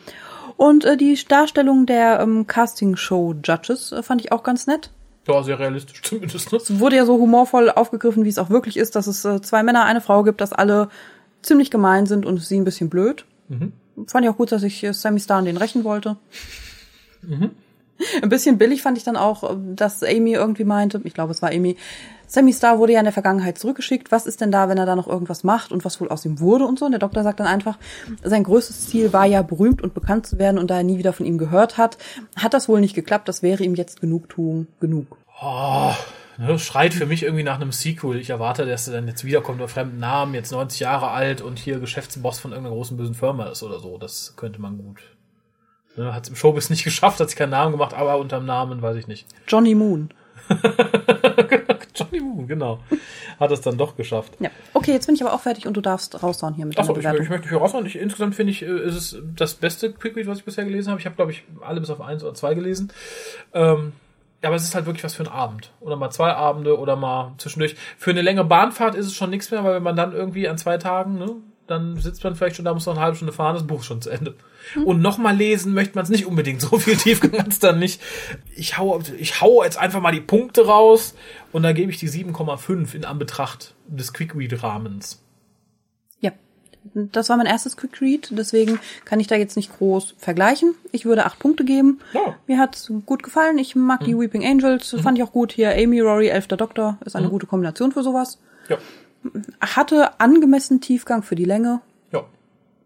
[0.58, 4.92] Und äh, die Darstellung der ähm, Casting-Show-Judges äh, fand ich auch ganz nett.
[5.28, 6.52] Ja, sehr realistisch zumindest.
[6.52, 6.58] Ne?
[6.58, 9.64] Es wurde ja so humorvoll aufgegriffen, wie es auch wirklich ist, dass es äh, zwei
[9.64, 10.90] Männer, eine Frau gibt, dass alle
[11.42, 13.26] ziemlich gemein sind und sie ein bisschen blöd.
[13.48, 13.74] Mhm
[14.06, 16.18] fand ich auch gut, dass ich Sammy Star an den rächen wollte.
[17.22, 17.52] Mhm.
[18.22, 21.50] Ein bisschen billig fand ich dann auch, dass Amy irgendwie meinte, ich glaube, es war
[21.50, 21.78] Amy,
[22.28, 24.12] Sammy Star wurde ja in der Vergangenheit zurückgeschickt.
[24.12, 26.40] Was ist denn da, wenn er da noch irgendwas macht und was wohl aus ihm
[26.40, 26.86] wurde und so?
[26.86, 27.78] Und der Doktor sagt dann einfach,
[28.22, 31.14] sein größtes Ziel war ja berühmt und bekannt zu werden und da er nie wieder
[31.14, 31.98] von ihm gehört hat,
[32.36, 33.30] hat das wohl nicht geklappt.
[33.30, 35.18] Das wäre ihm jetzt Genugtuung genug.
[35.42, 35.94] Oh,
[36.38, 38.20] ne, schreit für mich irgendwie nach einem Sequel.
[38.20, 41.60] Ich erwarte, dass er dann jetzt wiederkommt unter fremden Namen, jetzt 90 Jahre alt und
[41.60, 43.98] hier Geschäftsboss von irgendeiner großen bösen Firma ist oder so.
[43.98, 45.02] Das könnte man gut.
[45.96, 48.82] Ne, hat es im Showbiz nicht geschafft, hat sich keinen Namen gemacht, aber unterm Namen
[48.82, 49.28] weiß ich nicht.
[49.48, 50.10] Johnny Moon.
[51.96, 52.80] Johnny Moon, genau.
[53.40, 54.34] Hat es dann doch geschafft.
[54.40, 54.50] Ja.
[54.74, 57.06] Okay, jetzt bin ich aber auch fertig und du darfst raushauen hier mit Achso, ich,
[57.06, 57.86] ich möchte hier raushauen.
[57.86, 61.00] Ich, insgesamt finde ich, äh, ist es das beste Quickread, was ich bisher gelesen habe.
[61.00, 62.92] Ich habe, glaube ich, alle bis auf eins oder zwei gelesen.
[63.54, 63.94] Ähm,
[64.42, 65.72] aber es ist halt wirklich was für einen Abend.
[65.80, 67.76] Oder mal zwei Abende oder mal zwischendurch.
[67.98, 70.58] Für eine längere Bahnfahrt ist es schon nichts mehr, weil wenn man dann irgendwie an
[70.58, 73.56] zwei Tagen, ne, dann sitzt man vielleicht schon da, muss noch eine halbe Stunde fahren,
[73.56, 74.36] das Buch ist schon zu Ende.
[74.76, 74.84] Mhm.
[74.84, 76.62] Und nochmal lesen möchte man es nicht unbedingt.
[76.62, 78.02] So viel Tiefgang hat es dann nicht.
[78.56, 81.16] Ich hau, ich hau jetzt einfach mal die Punkte raus
[81.52, 85.24] und da gebe ich die 7,5 in Anbetracht des Quick-Read-Rahmens
[86.94, 90.76] das war mein erstes Quick Read, deswegen kann ich da jetzt nicht groß vergleichen.
[90.92, 92.00] Ich würde acht Punkte geben.
[92.14, 92.36] Ja.
[92.48, 93.58] Mir hat's gut gefallen.
[93.58, 94.06] Ich mag mhm.
[94.06, 95.00] die Weeping Angels, mhm.
[95.00, 95.52] fand ich auch gut.
[95.52, 97.32] Hier Amy, Rory, Elfter Doktor ist eine mhm.
[97.32, 98.40] gute Kombination für sowas.
[98.70, 98.78] Ja.
[99.62, 101.82] Hatte angemessen Tiefgang für die Länge.
[102.12, 102.26] Ja.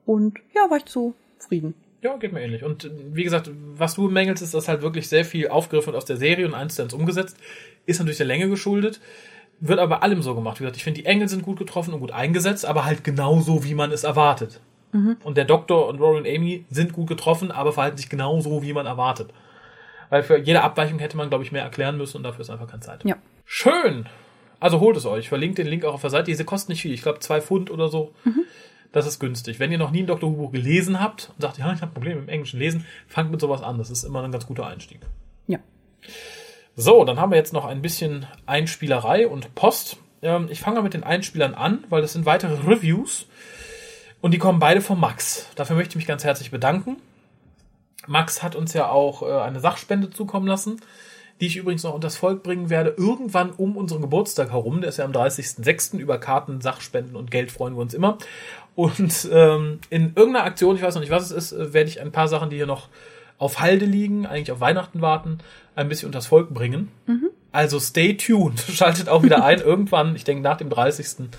[0.05, 1.75] Und ja, war ich zufrieden.
[2.01, 2.63] Ja, geht mir ähnlich.
[2.63, 6.17] Und wie gesagt, was du mängelst, ist, dass halt wirklich sehr viel aufgegriffen aus der
[6.17, 7.37] Serie und eins zu eins umgesetzt.
[7.85, 8.99] Ist natürlich der Länge geschuldet.
[9.61, 10.59] Wird aber bei allem so gemacht.
[10.59, 13.63] Wie gesagt, ich finde, die Engel sind gut getroffen und gut eingesetzt, aber halt genauso,
[13.63, 14.59] wie man es erwartet.
[14.91, 15.17] Mhm.
[15.23, 18.73] Und der Doktor und Rory und Amy sind gut getroffen, aber verhalten sich genauso, wie
[18.73, 19.29] man erwartet.
[20.09, 22.67] Weil für jede Abweichung hätte man, glaube ich, mehr erklären müssen und dafür ist einfach
[22.67, 23.05] keine Zeit.
[23.05, 23.15] Ja.
[23.45, 24.07] Schön!
[24.59, 25.21] Also holt es euch.
[25.21, 26.25] Ich verlinke den Link auch auf der Seite.
[26.25, 26.93] Diese kosten nicht viel.
[26.93, 28.13] Ich glaube, zwei Pfund oder so.
[28.25, 28.45] Mhm.
[28.91, 29.59] Das ist günstig.
[29.59, 30.37] Wenn ihr noch nie ein Dr.
[30.37, 33.61] Who gelesen habt und sagt, ja, ich habe Probleme im englischen Lesen, fangt mit sowas
[33.61, 33.77] an.
[33.77, 34.99] Das ist immer ein ganz guter Einstieg.
[35.47, 35.59] Ja.
[36.77, 39.97] So, dann haben wir jetzt noch ein bisschen Einspielerei und Post.
[40.21, 43.25] Ähm, ich fange mal mit den Einspielern an, weil das sind weitere Reviews.
[44.21, 45.49] Und die kommen beide von Max.
[45.55, 46.97] Dafür möchte ich mich ganz herzlich bedanken.
[48.07, 50.79] Max hat uns ja auch äh, eine Sachspende zukommen lassen,
[51.41, 54.79] die ich übrigens noch unters Volk bringen werde, irgendwann um unseren Geburtstag herum.
[54.79, 55.97] Der ist ja am 30.06.
[55.97, 58.17] Über Karten, Sachspenden und Geld freuen wir uns immer.
[58.75, 61.99] Und ähm, in irgendeiner Aktion, ich weiß noch nicht, was es ist, äh, werde ich
[61.99, 62.87] ein paar Sachen, die hier noch
[63.41, 65.39] auf Halde liegen, eigentlich auf Weihnachten warten,
[65.75, 66.91] ein bisschen unters Volk bringen.
[67.07, 67.31] Mhm.
[67.51, 69.59] Also stay tuned, schaltet auch wieder ein.
[69.59, 71.29] Irgendwann, ich denke nach dem 30.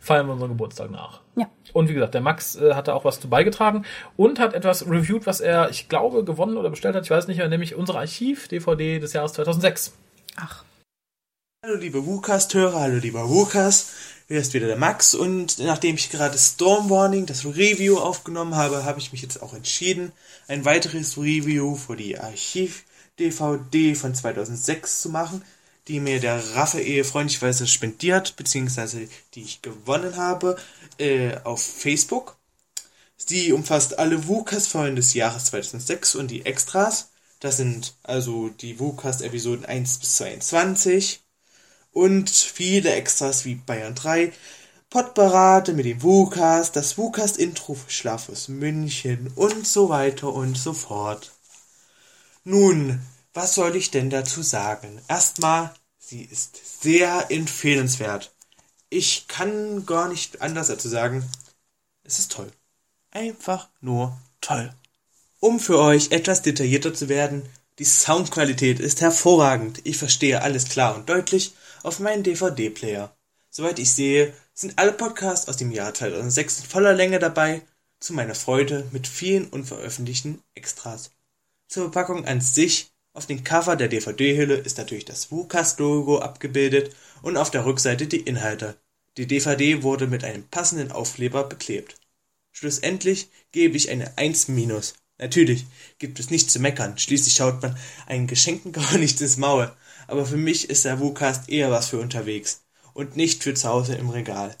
[0.00, 1.20] feiern wir unseren Geburtstag nach.
[1.36, 1.50] Ja.
[1.74, 3.84] Und wie gesagt, der Max äh, hat da auch was zu beigetragen
[4.16, 7.36] und hat etwas reviewed, was er, ich glaube, gewonnen oder bestellt hat, ich weiß nicht
[7.36, 9.94] mehr, nämlich unsere Archiv-DVD des Jahres 2006.
[10.36, 10.64] Ach.
[11.62, 13.88] Hallo liebe WUCAST-Hörer, hallo lieber WUCAST.
[14.28, 18.86] Hier ist wieder der Max und nachdem ich gerade Storm Warning, das Review aufgenommen habe,
[18.86, 20.12] habe ich mich jetzt auch entschieden,
[20.48, 25.44] ein weiteres Review für die Archiv-DVD von 2006 zu machen,
[25.86, 30.56] die mir der Raphael freundlicherweise spendiert, beziehungsweise die ich gewonnen habe,
[30.96, 32.38] äh, auf Facebook.
[33.18, 37.10] Sie umfasst alle WUCAS-Folgen des Jahres 2006 und die Extras.
[37.38, 41.20] Das sind also die WUCAS-Episoden 1 bis 22
[41.92, 44.32] und viele Extras wie Bayern 3,
[44.90, 51.32] Podparade mit dem WUCAS, das WUCAS-Intro für Schlafus München und so weiter und so fort.
[52.42, 53.00] Nun,
[53.32, 55.00] was soll ich denn dazu sagen?
[55.06, 58.32] Erstmal, sie ist sehr empfehlenswert.
[58.88, 61.24] Ich kann gar nicht anders dazu sagen.
[62.02, 62.50] Es ist toll.
[63.12, 64.74] Einfach nur toll.
[65.38, 67.42] Um für euch etwas detaillierter zu werden,
[67.78, 69.80] die Soundqualität ist hervorragend.
[69.84, 73.14] Ich verstehe alles klar und deutlich auf meinen DVD-Player.
[73.50, 77.62] Soweit ich sehe, sind alle Podcasts aus dem Jahr 2006 in voller Länge dabei,
[77.98, 81.10] zu meiner Freude mit vielen unveröffentlichten Extras.
[81.68, 87.36] Zur Verpackung an sich, auf dem Cover der DVD-Hülle ist natürlich das WUCAS-Logo abgebildet und
[87.36, 88.76] auf der Rückseite die Inhalte.
[89.16, 91.96] Die DVD wurde mit einem passenden Aufkleber beklebt.
[92.52, 94.94] Schlussendlich gebe ich eine 1 minus.
[95.18, 95.66] Natürlich
[95.98, 99.72] gibt es nichts zu meckern, schließlich schaut man einen Geschenken gar nicht ins Maul
[100.10, 103.94] aber für mich ist der WuCast eher was für unterwegs und nicht für zu Hause
[103.94, 104.54] im Regal.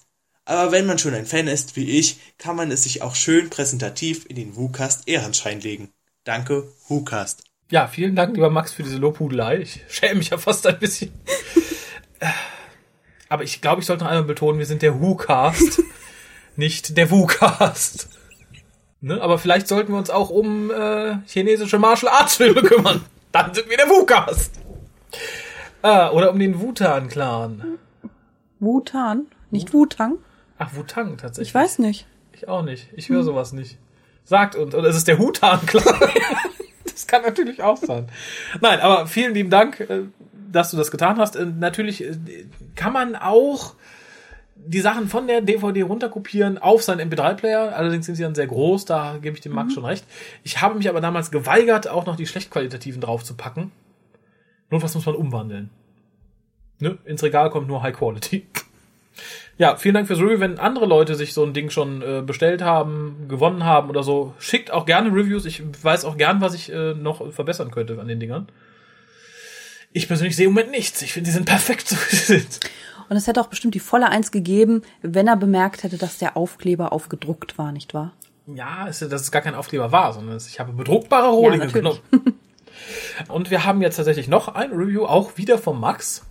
[0.44, 3.50] Aber wenn man schon ein Fan ist wie ich, kann man es sich auch schön
[3.50, 5.90] präsentativ in den WuCast Ehrenschein legen.
[6.24, 7.44] Danke, WuCast.
[7.70, 9.58] Ja, vielen Dank, lieber Max, für diese Lobhudelei.
[9.60, 11.12] Ich schäme mich ja fast ein bisschen.
[13.28, 15.82] Aber ich glaube, ich sollte noch einmal betonen, wir sind der WuCast,
[16.56, 18.08] nicht der WuCast.
[19.00, 19.20] Ne?
[19.20, 23.04] Aber vielleicht sollten wir uns auch um äh, chinesische Martial Arts Filme kümmern.
[23.32, 24.50] Dann sind wir der WuCast.
[25.82, 27.78] Ah, oder um den Wutan-Clan.
[28.58, 29.26] Wutan?
[29.50, 30.18] Nicht Wutang?
[30.58, 31.48] Ach, Wutang tatsächlich.
[31.48, 32.06] Ich weiß nicht.
[32.34, 32.88] Ich auch nicht.
[32.94, 33.78] Ich höre sowas nicht.
[34.24, 34.74] Sagt uns.
[34.74, 35.84] Oder ist es der Hutan-Clan?
[36.84, 38.08] das kann natürlich auch sein.
[38.60, 40.02] Nein, aber vielen lieben Dank, äh,
[40.52, 41.36] dass du das getan hast.
[41.36, 42.16] Äh, natürlich äh,
[42.76, 43.74] kann man auch
[44.54, 47.74] die Sachen von der DVD runterkopieren auf seinen MP3-Player.
[47.74, 49.74] Allerdings sind sie dann sehr groß, da gebe ich dem Max mhm.
[49.74, 50.04] schon recht.
[50.44, 53.72] Ich habe mich aber damals geweigert, auch noch die schlechtqualitativen draufzupacken.
[54.70, 55.70] Notfalls muss man umwandeln.
[56.78, 56.98] Ne?
[57.04, 58.46] Ins Regal kommt nur High Quality.
[59.58, 60.40] Ja, vielen Dank fürs Review.
[60.40, 64.32] Wenn andere Leute sich so ein Ding schon äh, bestellt haben, gewonnen haben oder so,
[64.38, 65.44] schickt auch gerne Reviews.
[65.44, 68.48] Ich weiß auch gern, was ich äh, noch verbessern könnte an den Dingern.
[69.92, 71.02] Ich persönlich sehe im Moment nichts.
[71.02, 72.60] Ich finde, die sind perfekt, so wie sie sind.
[73.10, 76.36] Und es hätte auch bestimmt die volle Eins gegeben, wenn er bemerkt hätte, dass der
[76.36, 78.12] Aufkleber aufgedruckt war, nicht wahr?
[78.46, 81.98] Ja, ist, dass es gar kein Aufkleber war, sondern ich habe bedruckbare Rohlinge ja, genommen.
[83.28, 86.24] Und wir haben jetzt tatsächlich noch ein Review, auch wieder vom Max.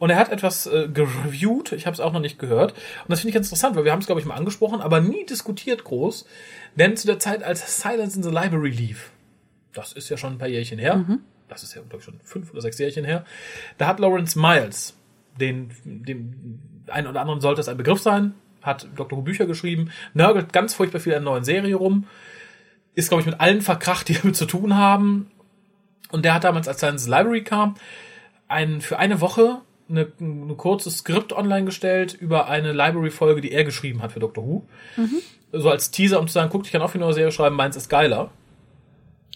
[0.00, 2.72] Und er hat etwas äh, gereviewt, ich habe es auch noch nicht gehört.
[2.72, 5.00] Und das finde ich ganz interessant, weil wir haben es, glaube ich, mal angesprochen, aber
[5.00, 6.26] nie diskutiert groß.
[6.74, 9.10] Denn zu der Zeit, als Silence in the Library lief,
[9.74, 11.20] das ist ja schon ein paar Jährchen her, mhm.
[11.48, 13.26] das ist ja, glaube ich, schon fünf oder sechs Jährchen her,
[13.76, 14.96] da hat Lawrence Miles,
[15.38, 19.18] den, dem einen oder anderen sollte es ein Begriff sein, hat Dr.
[19.18, 22.06] Who Bücher geschrieben, nörgelt ganz furchtbar viel an neuen Serie rum,
[22.94, 25.30] ist, glaube ich, mit allen verkracht, die damit zu tun haben,
[26.12, 27.74] und der hat damals, als Science Library kam,
[28.48, 33.64] ein, für eine Woche eine, eine kurze Skript online gestellt über eine Library-Folge, die er
[33.64, 34.66] geschrieben hat für Doctor Who.
[34.96, 35.18] Mhm.
[35.52, 37.56] So als Teaser, um zu sagen, guck, ich kann auch für eine neue Serie schreiben,
[37.56, 38.30] meins ist geiler.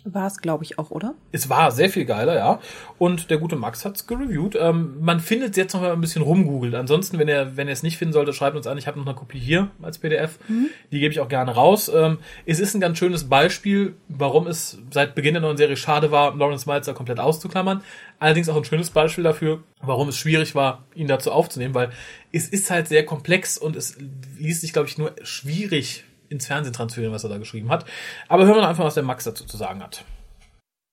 [0.07, 1.15] War es, glaube ich, auch, oder?
[1.33, 2.61] Es war sehr viel geiler, ja.
[2.99, 4.55] Und der gute Max hat's gereviewt.
[4.55, 6.75] Ähm, man findet es jetzt noch mal ein bisschen rumgoogelt.
[6.75, 8.77] Ansonsten, wenn ihr, wenn ihr es nicht finden sollte, schreibt uns an.
[8.77, 10.39] Ich habe noch eine Kopie hier als PDF.
[10.47, 10.69] Mhm.
[10.93, 11.91] Die gebe ich auch gerne raus.
[11.93, 16.11] Ähm, es ist ein ganz schönes Beispiel, warum es seit Beginn der neuen Serie schade
[16.11, 17.83] war, Lawrence Miles komplett auszuklammern.
[18.19, 21.91] Allerdings auch ein schönes Beispiel dafür, warum es schwierig war, ihn dazu aufzunehmen, weil
[22.31, 23.97] es ist halt sehr komplex und es
[24.39, 27.87] ließ sich, glaube ich, nur schwierig ins Fernsehen transferieren, was er da geschrieben hat.
[28.29, 30.05] Aber hören wir einfach, was der Max dazu zu sagen hat.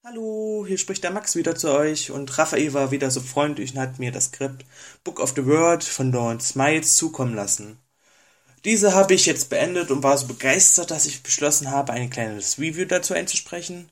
[0.04, 3.80] Hallo, hier spricht der Max wieder zu euch und Raphael war wieder so freundlich und
[3.80, 4.64] hat mir das Skript
[5.04, 7.78] Book of the World von Dawn Smiles zukommen lassen.
[8.64, 12.58] Diese habe ich jetzt beendet und war so begeistert, dass ich beschlossen habe, ein kleines
[12.58, 13.90] Review dazu einzusprechen.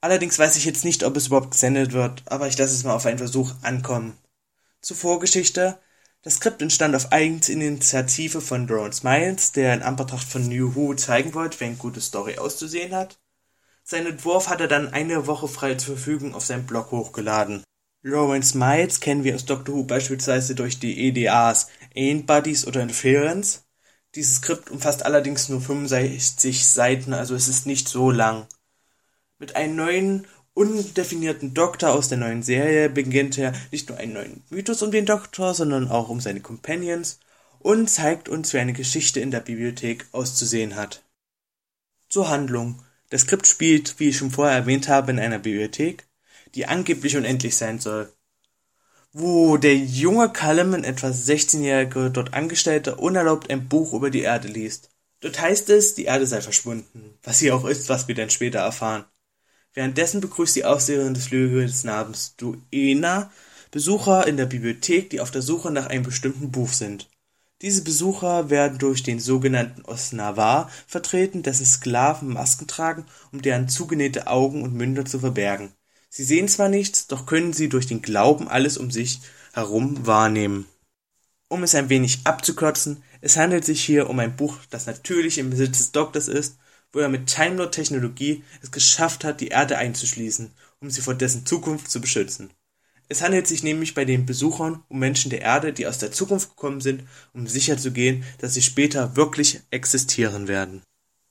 [0.00, 2.94] Allerdings weiß ich jetzt nicht, ob es überhaupt gesendet wird, aber ich lasse es mal
[2.94, 4.16] auf einen Versuch ankommen.
[4.82, 5.78] Zur Vorgeschichte.
[6.24, 11.34] Das Skript entstand auf Eigeninitiative von Drone Smiles, der in Anbetracht von New Who zeigen
[11.34, 13.18] wollte, wie eine gute Story auszusehen hat.
[13.82, 17.62] Sein Entwurf hat er dann eine Woche frei zur Verfügung auf seinem Blog hochgeladen.
[18.00, 23.64] Lawrence Miles kennen wir aus Doctor Who beispielsweise durch die EDAs Ain't Buddies oder Interference.
[24.14, 28.46] Dieses Skript umfasst allerdings nur 65 Seiten, also es ist nicht so lang.
[29.38, 34.42] Mit einem neuen undefinierten Doktor aus der neuen Serie beginnt er nicht nur einen neuen
[34.50, 37.18] Mythos um den Doktor, sondern auch um seine Companions
[37.58, 41.02] und zeigt uns, wie eine Geschichte in der Bibliothek auszusehen hat.
[42.08, 42.82] Zur Handlung.
[43.10, 46.04] Das Skript spielt, wie ich schon vorher erwähnt habe, in einer Bibliothek,
[46.54, 48.12] die angeblich unendlich sein soll.
[49.12, 54.48] Wo der junge Callum, ein etwa 16-jähriger dort Angestellter, unerlaubt ein Buch über die Erde
[54.48, 54.90] liest.
[55.20, 58.58] Dort heißt es, die Erde sei verschwunden, was sie auch ist, was wir dann später
[58.60, 59.04] erfahren.
[59.74, 63.30] Währenddessen begrüßt die Aufseherin des Flügels namens Duena
[63.72, 67.10] Besucher in der Bibliothek, die auf der Suche nach einem bestimmten Buch sind.
[67.60, 74.28] Diese Besucher werden durch den sogenannten Osnavar vertreten, dessen Sklaven Masken tragen, um deren zugenähte
[74.28, 75.72] Augen und Münder zu verbergen.
[76.08, 79.20] Sie sehen zwar nichts, doch können sie durch den Glauben alles um sich
[79.52, 80.66] herum wahrnehmen.
[81.48, 85.50] Um es ein wenig abzukürzen, es handelt sich hier um ein Buch, das natürlich im
[85.50, 86.58] Besitz des Doktors ist
[86.94, 91.44] wo er mit Time Technologie es geschafft hat, die Erde einzuschließen, um sie vor dessen
[91.44, 92.50] Zukunft zu beschützen.
[93.08, 96.50] Es handelt sich nämlich bei den Besuchern um Menschen der Erde, die aus der Zukunft
[96.50, 97.02] gekommen sind,
[97.34, 100.82] um sicherzugehen, dass sie später wirklich existieren werden.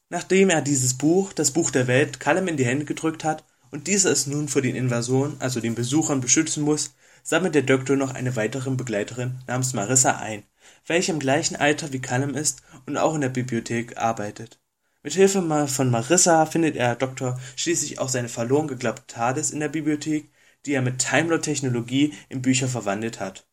[0.09, 3.87] Nachdem er dieses Buch, das Buch der Welt, Callum in die Hände gedrückt hat und
[3.87, 8.13] dieser es nun vor den Invasoren, also den Besuchern, beschützen muss, sammelt der Doktor noch
[8.13, 10.43] eine weitere Begleiterin namens Marissa ein,
[10.85, 14.59] welche im gleichen Alter wie Callum ist und auch in der Bibliothek arbeitet.
[15.03, 19.67] Mit Hilfe von Marissa findet er Doktor schließlich auch seine verloren geglaubte TARDIS in der
[19.67, 20.29] Bibliothek,
[20.65, 23.45] die er mit Timelot-Technologie in Bücher verwandelt hat.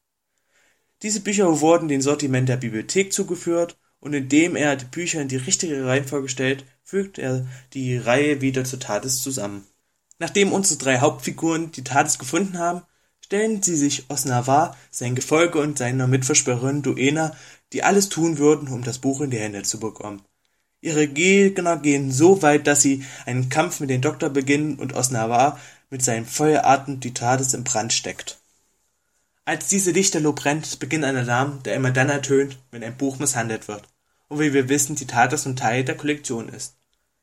[1.03, 5.39] Diese Bücher wurden dem Sortiment der Bibliothek zugeführt und indem er die Bücher in die
[5.39, 9.67] richtige Reihenfolge stellt, fügt er die Reihe wieder zur TARDIS zusammen.
[10.21, 12.83] Nachdem unsere drei Hauptfiguren die TARDIS gefunden haben,
[13.25, 17.37] stellen sie sich Osnavar, sein Gefolge und seiner Mitverschwörerin Duena,
[17.73, 20.23] die alles tun würden, um das Buch in die Hände zu bekommen.
[20.83, 25.61] Ihre Gegner gehen so weit, dass sie einen Kampf mit dem Doktor beginnen und Osnavar
[25.91, 28.39] mit seinem Feueratem die TARDIS im Brand steckt.
[29.45, 33.69] Als diese Lichterloh brennt, beginnt ein Alarm, der immer dann ertönt, wenn ein Buch misshandelt
[33.69, 33.83] wird.
[34.29, 36.77] Und wie wir wissen, die TARDIS nun Teil der Kollektion ist.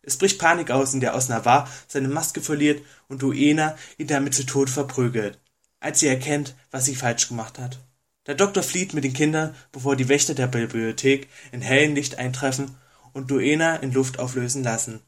[0.04, 4.46] Es bricht Panik aus, in der Osnavar seine Maske verliert und Duena ihn damit zu
[4.46, 5.40] Tode verprügelt,
[5.80, 7.80] als sie erkennt, was sie falsch gemacht hat.
[8.28, 12.76] Der Doktor flieht mit den Kindern, bevor die Wächter der Bibliothek in hellem Licht eintreffen
[13.18, 15.02] und Duena in Luft auflösen lassen.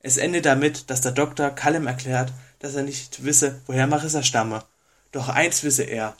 [0.00, 4.64] Es endet damit, dass der Doktor Callum erklärt, dass er nicht wisse, woher Marissa stamme.
[5.12, 6.16] Doch eins wisse er.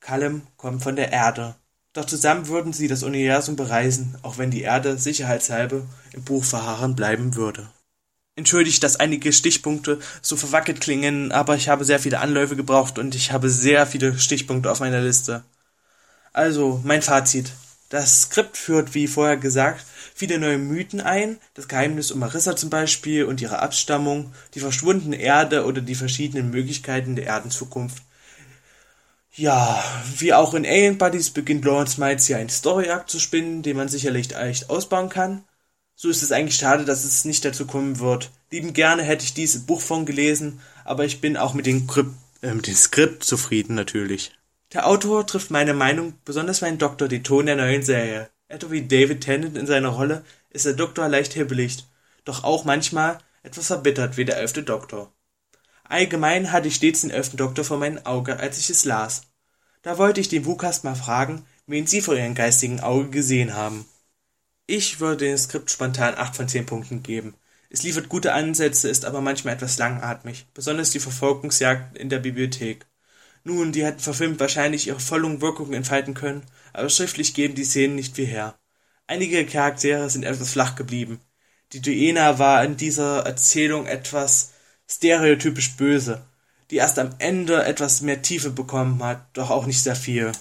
[0.00, 1.54] Callum kommt von der Erde.
[1.92, 6.96] Doch zusammen würden sie das Universum bereisen, auch wenn die Erde sicherheitshalber im Buch verharren
[6.96, 7.68] bleiben würde.
[8.34, 13.14] Entschuldigt, dass einige Stichpunkte so verwackelt klingen, aber ich habe sehr viele Anläufe gebraucht und
[13.14, 15.44] ich habe sehr viele Stichpunkte auf meiner Liste.
[16.32, 17.52] Also, mein Fazit.
[17.90, 22.70] Das Skript führt, wie vorher gesagt, viele neue Mythen ein, das Geheimnis um Marissa zum
[22.70, 28.02] Beispiel und ihre Abstammung, die verschwundene Erde oder die verschiedenen Möglichkeiten der Erdenzukunft.
[29.34, 29.82] Ja,
[30.18, 33.88] wie auch in Alien Buddies beginnt Lawrence Miles hier einen Story-Arc zu spinnen, den man
[33.88, 35.44] sicherlich echt ausbauen kann.
[35.94, 38.30] So ist es eigentlich schade, dass es nicht dazu kommen wird.
[38.50, 42.10] Lieben gerne hätte ich dieses Buch von gelesen, aber ich bin auch mit dem, Skript,
[42.42, 44.32] äh, mit dem Skript zufrieden natürlich.
[44.74, 48.28] Der Autor trifft meine Meinung, besonders mein Doktor, den Ton der neuen Serie.
[48.52, 51.86] Etwa wie David Tennant in seiner Rolle ist der Doktor leicht hibbelig,
[52.26, 55.10] doch auch manchmal etwas verbittert wie der elfte Doktor.
[55.84, 59.22] Allgemein hatte ich stets den elften Doktor vor meinem Auge, als ich es las.
[59.80, 63.86] Da wollte ich den Wukast mal fragen, wen Sie vor Ihrem geistigen Auge gesehen haben.
[64.66, 67.32] Ich würde dem Skript spontan acht von zehn Punkten geben.
[67.70, 72.84] Es liefert gute Ansätze, ist aber manchmal etwas langatmig, besonders die Verfolgungsjagd in der Bibliothek.
[73.44, 77.96] Nun, die hätten verfilmt wahrscheinlich ihre volle Wirkung entfalten können, aber schriftlich geben die Szenen
[77.96, 78.54] nicht viel her.
[79.06, 81.20] Einige Charaktere sind etwas flach geblieben.
[81.72, 84.52] Die Duena war in dieser Erzählung etwas
[84.88, 86.22] stereotypisch böse,
[86.70, 90.32] die erst am Ende etwas mehr Tiefe bekommen hat, doch auch nicht sehr viel.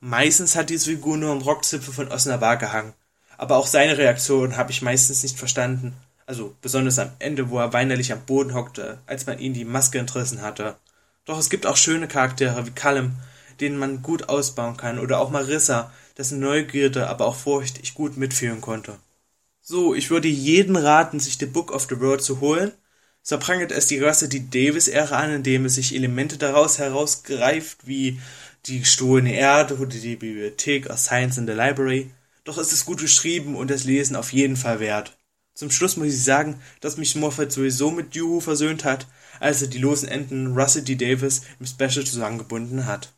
[0.00, 2.92] Meistens hat diese Figur nur am Rockzipfel von Osnavar gehangen,
[3.38, 5.94] aber auch seine Reaktion habe ich meistens nicht verstanden.
[6.26, 9.98] Also besonders am Ende, wo er weinerlich am Boden hockte, als man ihm die Maske
[9.98, 10.76] entrissen hatte.
[11.24, 13.12] Doch es gibt auch schöne Charaktere wie Callum,
[13.60, 18.16] den man gut ausbauen kann, oder auch Marissa, dessen Neugierde, aber auch Furcht ich gut
[18.16, 18.98] mitführen konnte.
[19.60, 22.72] So, ich würde jeden raten, sich The Book of the World zu holen.
[23.22, 28.20] So prangert es die Rasse die Davis-Ära an, indem es sich Elemente daraus herausgreift, wie
[28.66, 32.10] die gestohlene Erde oder die Bibliothek aus Science in the Library.
[32.42, 35.16] Doch es ist gut geschrieben und das Lesen auf jeden Fall wert.
[35.54, 39.06] Zum Schluss muss ich sagen, dass mich Moffat sowieso mit Juhu versöhnt hat,
[39.42, 40.94] als er die losen Enden Russell D.
[40.94, 43.12] Davis im Special zusammengebunden hat.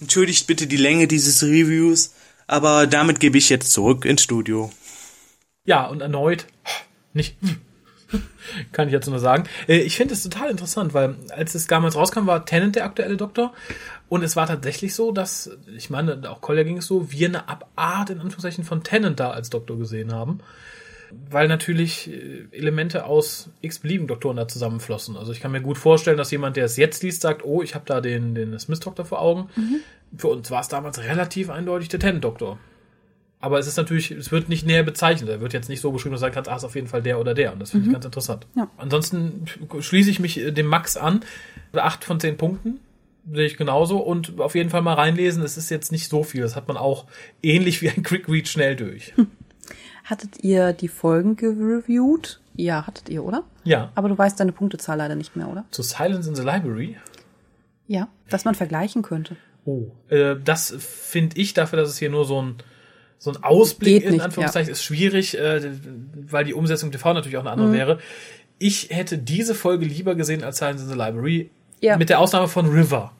[0.00, 2.14] Entschuldigt bitte die Länge dieses Reviews,
[2.46, 4.70] aber damit gebe ich jetzt zurück ins Studio.
[5.64, 6.46] Ja, und erneut
[7.12, 7.36] nicht.
[8.72, 9.44] Kann ich jetzt nur sagen.
[9.66, 13.16] Äh, ich finde es total interessant, weil als es damals rauskam, war Tennant der aktuelle
[13.16, 13.52] Doktor.
[14.08, 17.48] Und es war tatsächlich so, dass, ich meine, auch Collier ging es so, wir eine
[17.48, 20.40] Abart in Anführungszeichen von Tennant da als Doktor gesehen haben.
[21.30, 25.16] Weil natürlich äh, Elemente aus x-beliebigen Doktoren da zusammenflossen.
[25.16, 27.74] Also ich kann mir gut vorstellen, dass jemand, der es jetzt liest, sagt, oh, ich
[27.74, 29.48] habe da den, den Smith-Doktor vor Augen.
[29.56, 29.80] Mhm.
[30.16, 32.58] Für uns war es damals relativ eindeutig der Tennant-Doktor.
[33.42, 35.28] Aber es ist natürlich, es wird nicht näher bezeichnet.
[35.28, 37.02] Er wird jetzt nicht so beschrieben, dass du sagen kannst, ah, ist auf jeden Fall
[37.02, 37.52] der oder der.
[37.52, 37.90] Und das finde mhm.
[37.90, 38.46] ich ganz interessant.
[38.54, 38.70] Ja.
[38.76, 39.46] Ansonsten
[39.80, 41.24] schließe ich mich äh, dem Max an.
[41.72, 42.78] Acht von zehn Punkten
[43.28, 43.98] sehe ich genauso.
[43.98, 45.42] Und auf jeden Fall mal reinlesen.
[45.42, 46.42] Es ist jetzt nicht so viel.
[46.42, 47.06] Das hat man auch
[47.42, 49.12] ähnlich wie ein Quick Read schnell durch.
[49.16, 49.26] Hm.
[50.12, 52.38] Hattet ihr die Folgen gereviewt?
[52.54, 53.44] Ja, hattet ihr, oder?
[53.64, 53.92] Ja.
[53.94, 55.64] Aber du weißt deine Punktezahl leider nicht mehr, oder?
[55.70, 56.98] Zu Silence in the Library?
[57.86, 59.36] Ja, dass man vergleichen könnte.
[59.64, 62.56] Oh, äh, das finde ich dafür, dass es hier nur so ein
[63.16, 64.72] so ein Ausblick Geht in Anführungszeichen ja.
[64.72, 65.70] ist schwierig, äh,
[66.28, 67.72] weil die Umsetzung TV natürlich auch eine andere mhm.
[67.72, 67.98] wäre.
[68.58, 71.50] Ich hätte diese Folge lieber gesehen als Science in the Library.
[71.80, 71.96] Ja.
[71.96, 73.12] Mit der Ausnahme von River.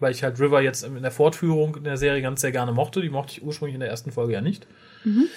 [0.00, 3.00] Weil ich halt River jetzt in der Fortführung in der Serie ganz sehr gerne mochte.
[3.00, 4.66] Die mochte ich ursprünglich in der ersten Folge ja nicht.
[5.04, 5.28] Mhm.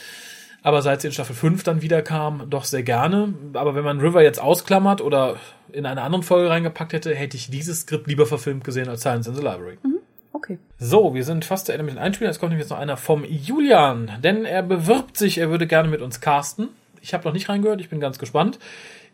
[0.64, 3.34] Aber seit sie in Staffel 5 dann wieder kam, doch sehr gerne.
[3.54, 5.36] Aber wenn man River jetzt ausklammert oder
[5.74, 9.28] in eine andere Folge reingepackt hätte, hätte ich dieses Skript lieber verfilmt gesehen als Science
[9.28, 9.78] in the Library.
[9.84, 9.98] Mhm.
[10.32, 10.58] Okay.
[10.78, 12.32] So, wir sind fast zu Ende mit den Einspielern.
[12.32, 15.90] Jetzt kommt nämlich jetzt noch einer vom Julian, denn er bewirbt sich, er würde gerne
[15.90, 16.70] mit uns casten.
[17.02, 18.58] Ich habe noch nicht reingehört, ich bin ganz gespannt.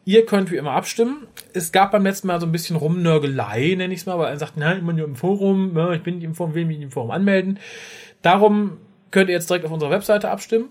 [0.06, 1.28] Ihr könnt wie immer abstimmen.
[1.54, 4.40] Es gab beim letzten Mal so ein bisschen Rumnörgelei, nenne ich es mal, weil er
[4.40, 6.92] sagt, nein, ich bin nur im Forum, ich bin nicht im Forum, will mich im
[6.92, 7.60] Forum anmelden.
[8.22, 8.78] Darum
[9.12, 10.70] könnt ihr jetzt direkt auf unserer Webseite abstimmen.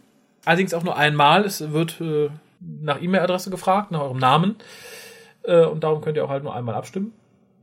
[0.48, 1.44] Allerdings auch nur einmal.
[1.44, 2.30] Es wird äh,
[2.60, 4.56] nach E-Mail-Adresse gefragt, nach eurem Namen.
[5.42, 7.12] Äh, und darum könnt ihr auch halt nur einmal abstimmen.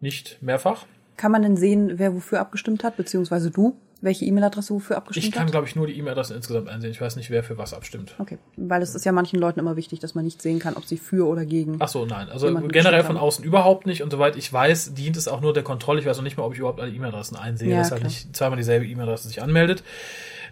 [0.02, 0.86] Nicht mehrfach.
[1.18, 3.76] Kann man denn sehen, wer wofür abgestimmt hat, beziehungsweise du?
[4.02, 5.30] Welche E-Mail-Adresse wofür abgestimmt hat?
[5.34, 6.92] Ich kann, glaube ich, nur die E-Mail-Adresse insgesamt einsehen.
[6.92, 8.14] Ich weiß nicht, wer für was abstimmt.
[8.20, 10.86] Okay, weil es ist ja manchen Leuten immer wichtig, dass man nicht sehen kann, ob
[10.86, 11.78] sie für oder gegen.
[11.80, 12.30] Ach so, nein.
[12.30, 14.04] Also generell von außen überhaupt nicht.
[14.04, 16.02] Und soweit ich weiß, dient es auch nur der Kontrolle.
[16.02, 18.36] Ich weiß noch nicht mal, ob ich überhaupt alle E-Mail-Adressen einsehe, ja, dass halt nicht
[18.36, 19.82] zweimal dieselbe E-Mail-Adresse sich anmeldet.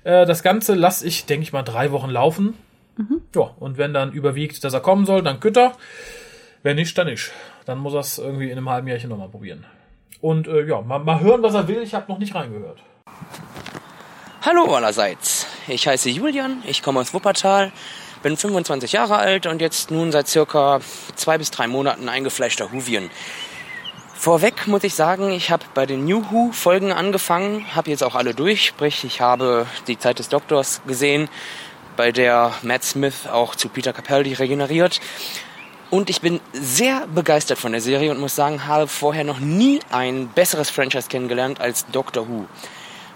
[0.04, 2.58] Äh, das Ganze lasse ich, denke ich mal, drei Wochen laufen.
[2.98, 3.22] Mhm.
[3.36, 5.74] Ja, und wenn dann überwiegt, dass er kommen soll, dann Gütter.
[6.62, 7.32] Wenn nicht, dann nicht.
[7.66, 9.66] Dann muss er es irgendwie in einem halben Jahrchen nochmal probieren.
[10.22, 11.82] Und äh, ja, mal, mal hören, was er will.
[11.82, 12.80] Ich habe noch nicht reingehört.
[14.42, 15.48] Hallo allerseits.
[15.68, 17.72] Ich heiße Julian, ich komme aus Wuppertal,
[18.24, 20.82] bin 25 Jahre alt und jetzt nun seit circa
[21.16, 23.10] zwei bis drei Monaten eingefleischter Huvien.
[24.24, 28.16] Vorweg muss ich sagen, ich habe bei den New Who Folgen angefangen, habe jetzt auch
[28.16, 31.28] alle durch, sprich ich habe die Zeit des Doktors gesehen,
[31.98, 35.02] bei der Matt Smith auch zu Peter Capaldi regeneriert
[35.90, 39.82] und ich bin sehr begeistert von der Serie und muss sagen, habe vorher noch nie
[39.92, 42.46] ein besseres Franchise kennengelernt als Doctor Who.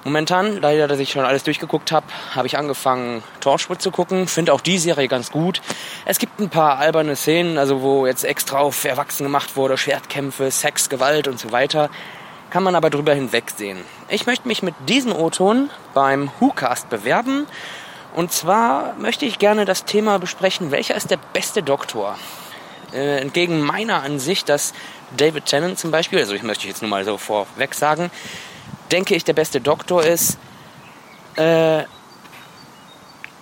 [0.07, 4.29] Momentan, leider, dass ich schon alles durchgeguckt habe, habe ich angefangen, Torchwood zu gucken.
[4.29, 5.61] Finde auch die Serie ganz gut.
[6.05, 10.49] Es gibt ein paar alberne Szenen, also wo jetzt extra auf Erwachsene gemacht wurde, Schwertkämpfe,
[10.49, 11.89] Sex, Gewalt und so weiter.
[12.51, 13.79] Kann man aber drüber hinwegsehen.
[14.07, 17.45] Ich möchte mich mit diesem O-Ton beim WhoCast bewerben.
[18.15, 22.17] Und zwar möchte ich gerne das Thema besprechen, welcher ist der beste Doktor?
[22.93, 24.71] Äh, entgegen meiner Ansicht, dass
[25.17, 28.09] David Tennant zum Beispiel, also ich möchte jetzt nur mal so vorweg sagen,
[28.91, 30.37] denke ich, der beste Doktor ist,
[31.35, 31.83] äh,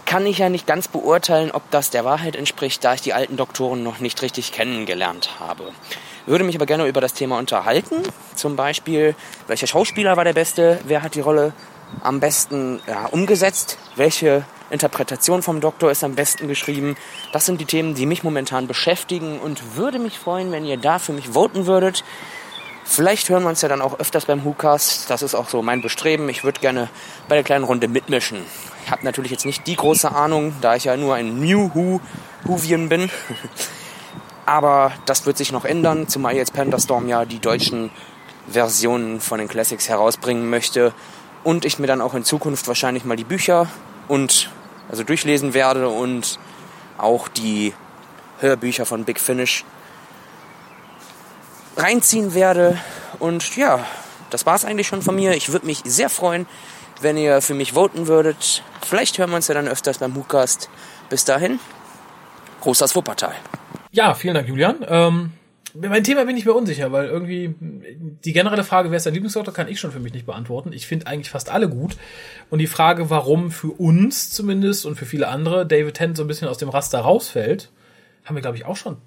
[0.06, 3.38] kann ich ja nicht ganz beurteilen, ob das der Wahrheit entspricht, da ich die alten
[3.38, 5.72] Doktoren noch nicht richtig kennengelernt habe.
[6.26, 7.96] Würde mich aber gerne über das Thema unterhalten.
[8.36, 9.16] Zum Beispiel,
[9.48, 10.80] welcher Schauspieler war der Beste?
[10.86, 11.54] Wer hat die Rolle
[12.02, 13.78] am besten ja, umgesetzt?
[13.96, 16.98] Welche Interpretation vom Doktor ist am besten geschrieben.
[17.32, 21.00] Das sind die Themen, die mich momentan beschäftigen und würde mich freuen, wenn ihr da
[21.00, 22.04] für mich voten würdet.
[22.88, 25.10] Vielleicht hören wir uns ja dann auch öfters beim WhoCast.
[25.10, 26.30] Das ist auch so mein Bestreben.
[26.30, 26.88] Ich würde gerne
[27.28, 28.38] bei der kleinen Runde mitmischen.
[28.86, 32.00] Ich habe natürlich jetzt nicht die große Ahnung, da ich ja nur ein New Who
[32.44, 33.10] Whovian bin.
[34.46, 37.90] Aber das wird sich noch ändern, zumal jetzt Pandastorm ja die deutschen
[38.48, 40.94] Versionen von den Classics herausbringen möchte.
[41.44, 43.68] Und ich mir dann auch in Zukunft wahrscheinlich mal die Bücher
[44.08, 44.52] und
[44.90, 46.40] also durchlesen werde und
[47.00, 47.74] auch die
[48.40, 49.66] Hörbücher von Big Finish
[51.78, 52.78] reinziehen werde.
[53.20, 53.86] Und ja,
[54.30, 55.34] das war es eigentlich schon von mir.
[55.34, 56.46] Ich würde mich sehr freuen,
[57.02, 58.64] wenn ihr für mich voten würdet.
[58.86, 60.70] Vielleicht hören wir uns ja dann öfters beim Hukast.
[61.10, 61.60] Bis dahin,
[62.62, 63.36] großes Wuppertal.
[63.92, 64.86] Ja, vielen Dank, Julian.
[64.88, 65.32] Ähm
[65.78, 69.54] mein Thema bin ich mir unsicher, weil irgendwie die generelle Frage, wer ist dein Lieblingsautor,
[69.54, 70.72] kann ich schon für mich nicht beantworten.
[70.72, 71.98] Ich finde eigentlich fast alle gut.
[72.50, 76.28] Und die Frage, warum für uns zumindest und für viele andere David Tennant so ein
[76.28, 77.72] bisschen aus dem Raster rausfällt,
[78.24, 78.98] haben wir, glaube ich, auch schon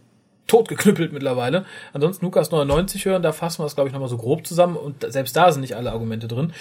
[0.49, 1.65] totgeknüppelt mittlerweile.
[1.93, 5.07] Ansonsten Lukas 99 hören, da fassen wir es, glaube ich, nochmal so grob zusammen und
[5.13, 6.53] selbst da sind nicht alle Argumente drin.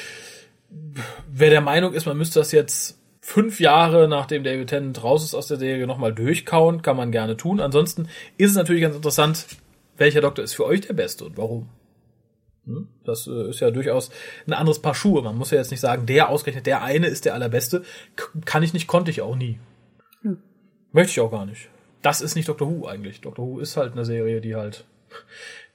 [1.32, 5.34] Wer der Meinung ist, man müsste das jetzt fünf Jahre nachdem David Tennant raus ist
[5.34, 7.60] aus der Serie nochmal durchkauen, kann man gerne tun.
[7.60, 8.08] Ansonsten
[8.38, 9.46] ist es natürlich ganz interessant,
[9.98, 11.68] welcher Doktor ist für euch der beste und warum.
[12.66, 12.88] Hm?
[13.04, 14.12] Das äh, ist ja durchaus
[14.46, 15.22] ein anderes Paar Schuhe.
[15.22, 17.84] Man muss ja jetzt nicht sagen, der ausgerechnet, der eine ist der allerbeste.
[18.46, 19.60] Kann ich nicht, konnte ich auch nie.
[20.22, 20.38] Hm.
[20.94, 21.70] Möchte ich auch gar nicht.
[22.08, 23.20] Das ist nicht Doctor Who eigentlich.
[23.20, 24.86] Doctor Who ist halt eine Serie, die halt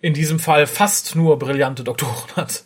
[0.00, 2.64] in diesem Fall fast nur brillante Doktoren hat.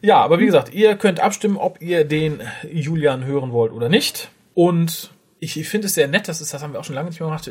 [0.00, 2.40] Ja, aber wie gesagt, ihr könnt abstimmen, ob ihr den
[2.70, 4.30] Julian hören wollt oder nicht.
[4.54, 7.18] Und ich, finde es sehr nett, das ist, das haben wir auch schon lange nicht
[7.18, 7.50] mehr gemacht,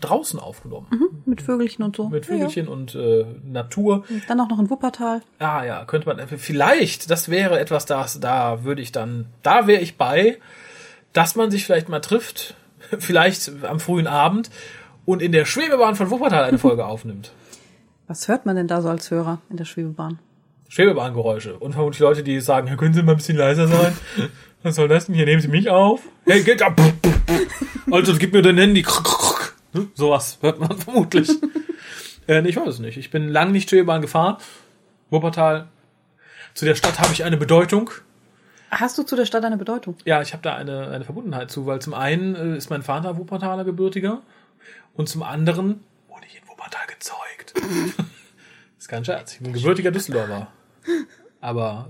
[0.00, 0.86] draußen aufgenommen.
[0.88, 2.08] Mhm, mit Vögelchen und so.
[2.08, 2.78] Mit Vögelchen ja, ja.
[2.78, 4.04] und äh, Natur.
[4.08, 5.20] Und dann auch noch in Wuppertal.
[5.38, 9.82] Ah ja, könnte man, vielleicht, das wäre etwas, das, da würde ich dann, da wäre
[9.82, 10.38] ich bei,
[11.12, 12.54] dass man sich vielleicht mal trifft,
[12.98, 14.50] vielleicht am frühen Abend
[15.08, 17.32] und in der Schwebebahn von Wuppertal eine Folge aufnimmt.
[18.08, 20.18] Was hört man denn da so als Hörer in der Schwebebahn?
[20.68, 21.56] Schwebebahngeräusche.
[21.58, 23.96] Und vermutlich Leute, die sagen, können Sie mal ein bisschen leiser sein?
[24.62, 25.14] Was soll das denn?
[25.14, 26.02] Hier nehmen Sie mich auf.
[26.26, 26.78] Hey, geht ab.
[27.90, 28.84] Also, gib mir dein Handy.
[29.94, 31.30] Sowas hört man vermutlich.
[32.28, 32.98] äh, ich weiß es nicht.
[32.98, 34.36] Ich bin lang nicht Schwebebahn gefahren.
[35.08, 35.68] Wuppertal.
[36.52, 37.90] Zu der Stadt habe ich eine Bedeutung.
[38.70, 39.96] Hast du zu der Stadt eine Bedeutung?
[40.04, 43.16] Ja, ich habe da eine, eine Verbundenheit zu, weil zum einen äh, ist mein Vater
[43.16, 44.20] Wuppertaler Gebürtiger
[44.94, 47.54] und zum anderen wurde ich in Wuppertal gezeugt.
[48.78, 49.34] ist kein Scherz.
[49.34, 50.48] Ich bin gebürtiger Düsseldorfer.
[51.40, 51.88] Aber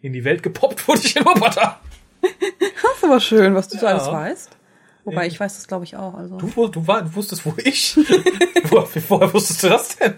[0.00, 1.76] in die Welt gepoppt wurde ich in Wuppertal.
[2.22, 3.80] Das ist aber schön, was du ja.
[3.80, 4.56] so alles weißt.
[5.04, 6.14] Wobei, ich weiß das, glaube ich, auch.
[6.14, 6.38] Also.
[6.38, 7.96] Du, du, du wusstest, wo ich?
[8.70, 10.14] Wo, woher wusstest du das denn?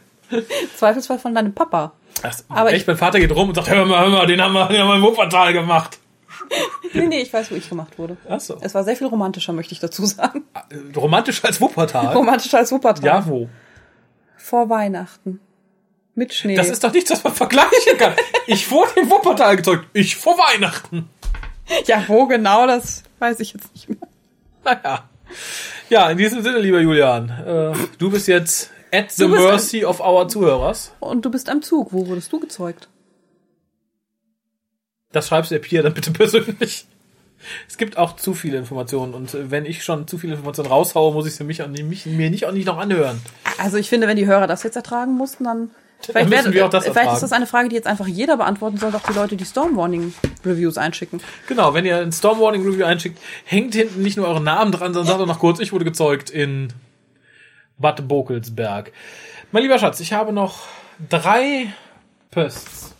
[0.76, 1.92] Zweifelsfall von deinem Papa.
[2.22, 4.52] Ach, aber echt, mein Vater geht rum und sagt, hör mal, hör mal, den haben
[4.52, 5.98] wir, den haben wir in Wuppertal gemacht.
[6.94, 8.16] nee, nee, ich weiß, wo ich gemacht wurde.
[8.28, 8.58] Ach so.
[8.60, 10.44] Es war sehr viel romantischer, möchte ich dazu sagen.
[10.54, 12.06] Äh, romantischer als Wuppertal?
[12.14, 13.04] romantischer als Wuppertal.
[13.04, 13.48] Ja, wo?
[14.36, 15.40] Vor Weihnachten.
[16.14, 16.54] Mit Schnee.
[16.54, 18.14] Das ist doch nichts, was man vergleichen kann.
[18.46, 19.86] Ich wurde in Wuppertal gezeugt.
[19.92, 21.08] Ich vor Weihnachten.
[21.86, 24.08] Ja, wo genau, das weiß ich jetzt nicht mehr.
[24.62, 25.08] Naja.
[25.90, 30.28] Ja, in diesem Sinne, lieber Julian, äh, du bist jetzt at the mercy of our
[30.28, 30.92] Zuhörers.
[31.00, 31.92] Und du bist am Zug.
[31.92, 32.88] Wo wurdest du gezeugt?
[35.16, 36.84] Das schreibst du der Pia dann bitte persönlich.
[37.66, 41.14] Es gibt auch zu viele Informationen und äh, wenn ich schon zu viele Informationen raushaue,
[41.14, 43.22] muss ich sie mich, mich mir nicht auch nicht noch anhören.
[43.56, 47.14] Also ich finde, wenn die Hörer das jetzt ertragen mussten, dann Vielleicht, wär, auch vielleicht
[47.14, 50.12] ist das eine Frage, die jetzt einfach jeder beantworten soll, doch die Leute, die Stormwarning
[50.44, 51.22] Reviews einschicken.
[51.48, 55.06] Genau, wenn ihr ein Stormwarning Review einschickt, hängt hinten nicht nur euren Namen dran, sondern
[55.06, 56.68] sagt doch noch kurz, ich wurde gezeugt in
[57.78, 58.92] Bad Bokelsberg.
[59.52, 60.66] Mein lieber Schatz, ich habe noch
[61.08, 61.72] drei
[62.30, 62.95] Posts.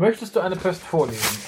[0.00, 1.38] Möchtest du eine Post vorlesen?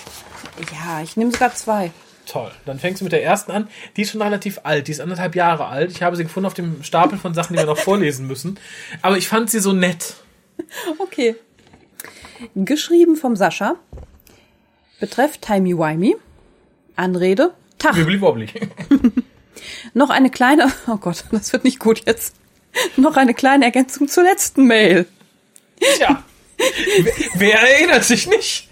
[0.73, 1.91] Ja, ich nehme sogar zwei.
[2.27, 2.51] Toll.
[2.67, 3.67] Dann fängst du mit der ersten an.
[3.97, 4.89] Die ist schon relativ alt.
[4.89, 5.91] Die ist anderthalb Jahre alt.
[5.91, 8.61] Ich habe sie gefunden auf dem Stapel von Sachen, die wir noch vorlesen müssen.
[9.01, 10.17] Aber ich fand sie so nett.
[10.99, 11.35] Okay.
[12.55, 13.77] Geschrieben vom Sascha.
[15.01, 16.17] Betreff Timey Wimey.
[16.95, 17.55] Anrede.
[17.79, 17.97] Tag.
[17.97, 18.49] Wibbly.
[19.95, 22.37] Noch eine kleine, oh Gott, das wird nicht gut jetzt.
[22.97, 25.07] Noch eine kleine Ergänzung zur letzten Mail.
[25.97, 26.23] Tja.
[27.35, 28.69] Wer erinnert sich nicht?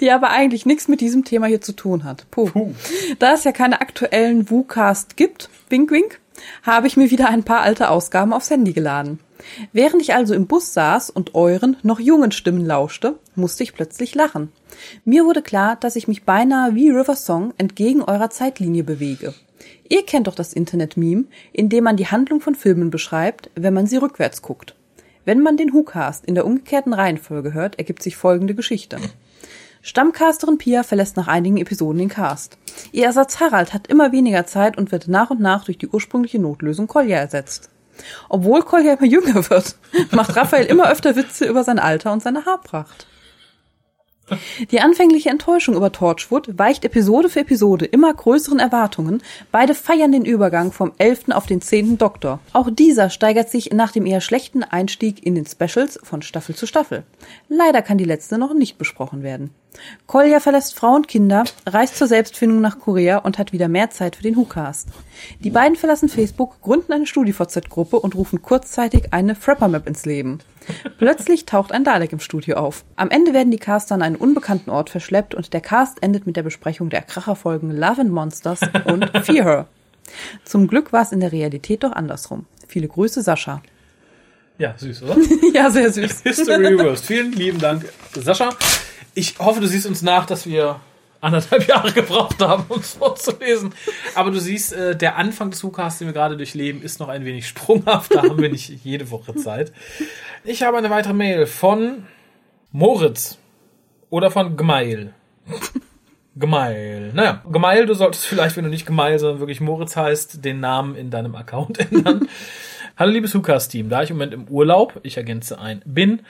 [0.00, 2.26] Die aber eigentlich nichts mit diesem Thema hier zu tun hat.
[2.30, 2.46] Puh.
[2.46, 2.74] Puh.
[3.18, 6.20] Da es ja keine aktuellen WooCast gibt, wink wink,
[6.62, 9.20] habe ich mir wieder ein paar alte Ausgaben aufs Handy geladen.
[9.72, 14.14] Während ich also im Bus saß und euren, noch jungen Stimmen lauschte, musste ich plötzlich
[14.14, 14.50] lachen.
[15.04, 19.34] Mir wurde klar, dass ich mich beinahe wie River Song entgegen eurer Zeitlinie bewege.
[19.88, 23.86] Ihr kennt doch das Internet-Meme, in dem man die Handlung von Filmen beschreibt, wenn man
[23.86, 24.74] sie rückwärts guckt.
[25.24, 28.98] Wenn man den WhoCast in der umgekehrten Reihenfolge hört, ergibt sich folgende Geschichte.
[29.80, 32.58] Stammcasterin Pia verlässt nach einigen Episoden den Cast.
[32.92, 36.38] Ihr Ersatz Harald hat immer weniger Zeit und wird nach und nach durch die ursprüngliche
[36.38, 37.70] Notlösung Kolja ersetzt.
[38.28, 39.76] Obwohl Kolja immer jünger wird,
[40.10, 43.06] macht Raphael immer öfter Witze über sein Alter und seine Haarpracht.
[44.70, 49.22] Die anfängliche Enttäuschung über Torchwood weicht Episode für Episode immer größeren Erwartungen.
[49.52, 52.40] Beide feiern den Übergang vom elften auf den zehnten Doktor.
[52.52, 56.66] Auch dieser steigert sich nach dem eher schlechten Einstieg in den Specials von Staffel zu
[56.66, 57.04] Staffel.
[57.48, 59.50] Leider kann die letzte noch nicht besprochen werden.
[60.06, 64.16] Kolja verlässt Frau und Kinder, reist zur Selbstfindung nach Korea und hat wieder mehr Zeit
[64.16, 64.88] für den WhoCast.
[65.40, 70.40] Die beiden verlassen Facebook, gründen eine StudiVZ-Gruppe und rufen kurzzeitig eine Frapper-Map ins Leben.
[70.98, 72.84] Plötzlich taucht ein Dalek im Studio auf.
[72.96, 76.36] Am Ende werden die Caster an einen unbekannten Ort verschleppt und der Cast endet mit
[76.36, 79.66] der Besprechung der Kracherfolgen Love and Monsters und Fear Her.
[80.44, 82.46] Zum Glück war es in der Realität doch andersrum.
[82.68, 83.62] Viele Grüße, Sascha.
[84.58, 85.16] Ja, süß, oder?
[85.52, 86.22] ja, sehr süß.
[86.22, 87.06] History Reversed.
[87.06, 88.50] Vielen lieben Dank, Sascha.
[89.14, 90.80] Ich hoffe, du siehst uns nach, dass wir
[91.20, 93.72] anderthalb Jahre gebraucht haben, um es vorzulesen.
[94.14, 97.24] Aber du siehst, äh, der Anfang des WhoCasts, den wir gerade durchleben, ist noch ein
[97.24, 98.14] wenig sprunghaft.
[98.14, 99.72] Da haben wir nicht jede Woche Zeit.
[100.44, 102.06] Ich habe eine weitere Mail von
[102.70, 103.38] Moritz
[104.10, 105.14] oder von Gmail.
[106.36, 107.12] Gemeil.
[107.14, 110.96] Naja, Gemeil, du solltest vielleicht, wenn du nicht Gemeil, sondern wirklich Moritz heißt, den Namen
[110.96, 112.28] in deinem Account ändern.
[112.96, 116.22] Hallo liebes Hukas-Team, da ich im Moment im Urlaub, ich ergänze ein, bin,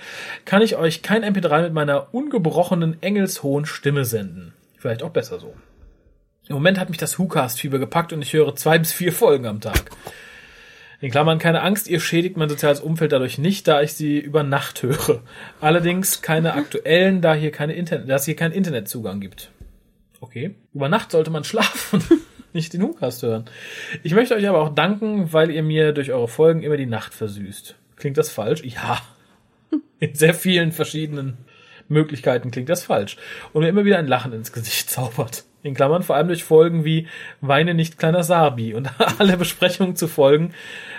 [0.46, 4.54] kann ich euch kein MP3 mit meiner ungebrochenen engelshohen Stimme senden.
[4.78, 5.54] Vielleicht auch besser so.
[6.48, 9.60] Im Moment hat mich das Hucast-Fieber gepackt und ich höre zwei bis vier Folgen am
[9.60, 9.90] Tag.
[11.02, 14.42] In Klammern keine Angst, ihr schädigt mein soziales Umfeld dadurch nicht, da ich sie über
[14.42, 15.22] Nacht höre.
[15.60, 19.50] Allerdings keine aktuellen, da hier keine Internet, da es hier keinen Internetzugang gibt.
[20.20, 20.54] Okay.
[20.72, 22.02] Über Nacht sollte man schlafen,
[22.54, 23.44] nicht den Hucast hören.
[24.02, 27.14] Ich möchte euch aber auch danken, weil ihr mir durch eure Folgen immer die Nacht
[27.14, 27.76] versüßt.
[27.96, 28.62] Klingt das falsch?
[28.64, 29.00] Ja.
[30.00, 31.38] In sehr vielen verschiedenen
[31.88, 33.16] Möglichkeiten klingt das falsch.
[33.52, 35.44] Und mir immer wieder ein Lachen ins Gesicht zaubert.
[35.62, 37.08] In Klammern vor allem durch Folgen wie
[37.40, 40.54] Weine nicht kleiner Sabi und alle Besprechungen zu Folgen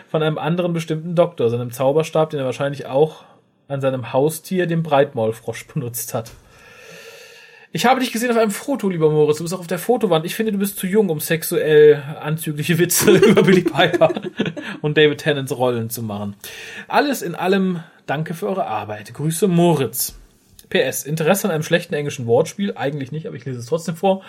[0.10, 3.26] von einem anderen bestimmten Doktor, seinem Zauberstab, den er wahrscheinlich auch
[3.68, 6.32] an seinem Haustier, dem Breitmaulfrosch, benutzt hat.
[7.76, 9.40] Ich habe dich gesehen auf einem Foto, lieber Moritz.
[9.40, 10.26] Du bist auch auf der Fotowand.
[10.26, 14.14] Ich finde, du bist zu jung, um sexuell anzügliche Witze über Billy Piper
[14.82, 16.38] und David Tennants Rollen zu machen.
[16.88, 19.14] Alles in allem, danke für eure Arbeit.
[19.14, 20.18] Grüße Moritz.
[20.70, 22.78] PS, Interesse an einem schlechten englischen Wortspiel?
[22.78, 24.24] Eigentlich nicht, aber ich lese es trotzdem vor.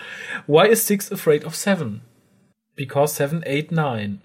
[0.49, 2.01] Why is six afraid of seven?
[2.75, 4.23] Because seven, eight, nine.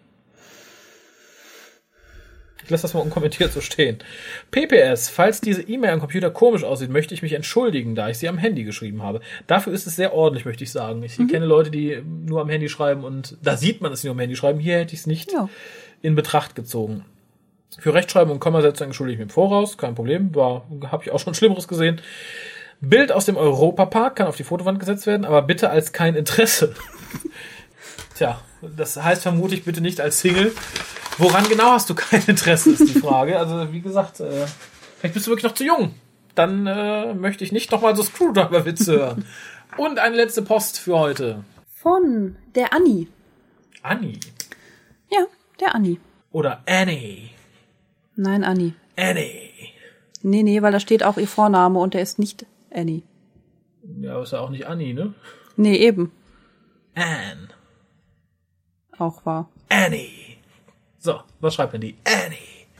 [2.64, 3.98] Ich lasse das mal unkommentiert so stehen.
[4.52, 8.30] PPS, falls diese E-Mail am Computer komisch aussieht, möchte ich mich entschuldigen, da ich sie
[8.30, 9.22] am Handy geschrieben habe.
[9.48, 11.04] Dafür ist es sehr ordentlich, möchte ich sagen.
[11.04, 14.20] Ich kenne Leute, die nur am Handy schreiben und da sieht man, sie nur am
[14.20, 14.60] Handy schreiben.
[14.60, 15.50] Hier hätte ich es nicht Ja.
[16.02, 17.06] in Betracht gezogen.
[17.80, 21.20] Für Rechtschreibung und Kommasetzung entschuldige ich mir im Voraus, kein Problem, war, habe ich auch
[21.20, 22.02] schon Schlimmeres gesehen.
[22.82, 26.74] Bild aus dem Europapark kann auf die Fotowand gesetzt werden, aber bitte als kein Interesse.
[28.18, 28.42] Tja,
[28.76, 30.52] das heißt vermutlich bitte nicht als Single.
[31.18, 33.38] Woran genau hast du kein Interesse, ist die Frage.
[33.38, 34.48] Also, wie gesagt, äh,
[34.98, 35.94] vielleicht bist du wirklich noch zu jung.
[36.36, 39.26] Dann äh, möchte ich nicht nochmal so Screwdriver-Witze hören.
[39.78, 41.44] Und eine letzte Post für heute.
[41.82, 43.08] Von der Annie.
[43.82, 44.20] Annie.
[45.10, 45.26] Ja,
[45.60, 45.98] der Annie.
[46.32, 47.30] Oder Annie.
[48.16, 48.74] Nein, Annie.
[48.96, 49.50] Annie.
[50.22, 53.02] Nee, nee, weil da steht auch ihr Vorname und der ist nicht Annie.
[54.02, 55.14] Ja, aber ist ja auch nicht Annie, ne?
[55.56, 56.12] Nee, eben.
[56.94, 57.50] Anne.
[58.98, 59.50] Auch wahr.
[59.70, 60.31] Annie.
[61.04, 61.98] So, was schreibt denn die?
[62.06, 62.38] Annie.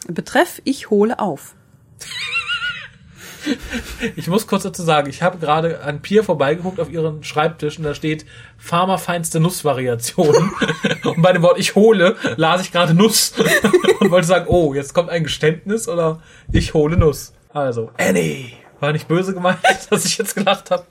[0.08, 1.56] Betreff, ich hole auf.
[4.16, 7.84] Ich muss kurz dazu sagen, ich habe gerade an Pier vorbeigeguckt auf ihren Schreibtisch und
[7.84, 8.28] da steht
[8.60, 10.52] Pharma-feinste Nussvariation.
[11.04, 13.34] und bei dem Wort ich hole las ich gerade Nuss
[14.00, 17.34] und wollte sagen, oh, jetzt kommt ein Geständnis oder ich hole Nuss.
[17.50, 18.52] Also, Annie.
[18.80, 19.58] War nicht böse gemeint,
[19.90, 20.86] dass ich jetzt gelacht habe.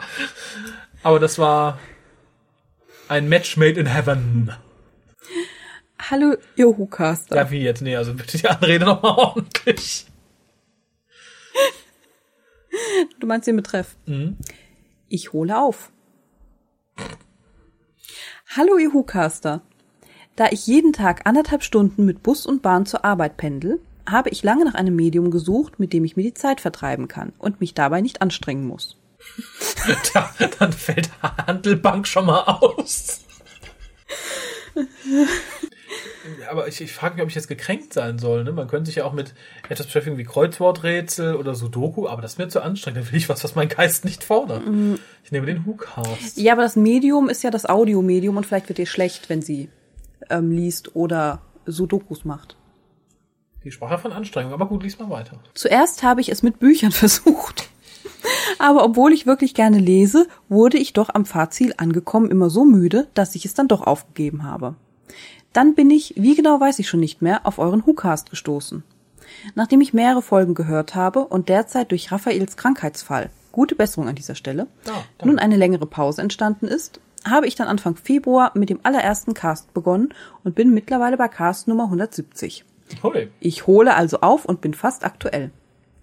[1.05, 1.79] Aber das war
[3.07, 4.53] ein Match made in heaven.
[6.11, 7.37] Hallo, ihr Hucaster.
[7.37, 7.83] Ja, wie jetzt?
[7.83, 10.07] Nee, also bitte die Anrede nochmal ordentlich.
[13.21, 13.97] Du meinst den Betreff?
[15.09, 15.93] Ich hole auf.
[18.57, 19.63] Hallo, ihr Hucaster.
[20.35, 24.43] Da ich jeden Tag anderthalb Stunden mit Bus und Bahn zur Arbeit pendel, habe ich
[24.43, 27.73] lange nach einem Medium gesucht, mit dem ich mir die Zeit vertreiben kann und mich
[27.75, 28.97] dabei nicht anstrengen muss.
[30.13, 33.21] Da, dann fällt Handelbank schon mal aus.
[36.51, 38.45] Aber ich, ich frage mich, ob ich jetzt gekränkt sein soll.
[38.45, 38.53] Ne?
[38.53, 39.35] Man könnte sich ja auch mit
[39.69, 43.07] etwas beschäftigen wie Kreuzworträtsel oder Sudoku, aber das ist mir zu anstrengend.
[43.07, 44.63] Da will ich was, was mein Geist nicht fordert.
[45.25, 46.37] Ich nehme den Hookcast.
[46.37, 49.69] Ja, aber das Medium ist ja das Audiomedium und vielleicht wird ihr schlecht, wenn sie
[50.29, 52.57] ähm, liest oder Sudokus macht.
[53.65, 55.39] Die Sprache von Anstrengung, aber gut, lies mal weiter.
[55.55, 57.69] Zuerst habe ich es mit Büchern versucht.
[58.59, 63.09] Aber obwohl ich wirklich gerne lese, wurde ich doch am Fahrziel angekommen immer so müde,
[63.15, 64.77] dass ich es dann doch aufgegeben habe.
[65.53, 68.85] Dann bin ich, wie genau weiß ich schon nicht mehr, auf euren WhoCast gestoßen.
[69.55, 74.35] Nachdem ich mehrere Folgen gehört habe und derzeit durch Raphaels Krankheitsfall, gute Besserung an dieser
[74.35, 75.03] Stelle, danke.
[75.25, 79.75] nun eine längere Pause entstanden ist, habe ich dann Anfang Februar mit dem allerersten Cast
[79.75, 82.65] begonnen und bin mittlerweile bei Cast Nummer 170.
[83.03, 83.29] Hey.
[83.41, 85.51] Ich hole also auf und bin fast aktuell.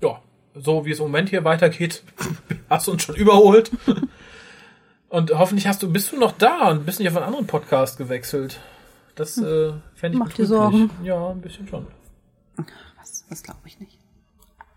[0.02, 0.22] Ja,
[0.56, 2.04] so wie es im Moment hier weitergeht,
[2.70, 3.72] hast du uns schon überholt.
[5.10, 7.98] Und hoffentlich hast du, bist du noch da und bist nicht auf einen anderen Podcast
[7.98, 8.60] gewechselt.
[9.18, 10.45] Das äh, fände ich Mach dir.
[10.45, 10.89] Sorgen.
[11.03, 11.88] Ja, ein bisschen schon.
[12.97, 13.97] Was, das glaube ich nicht.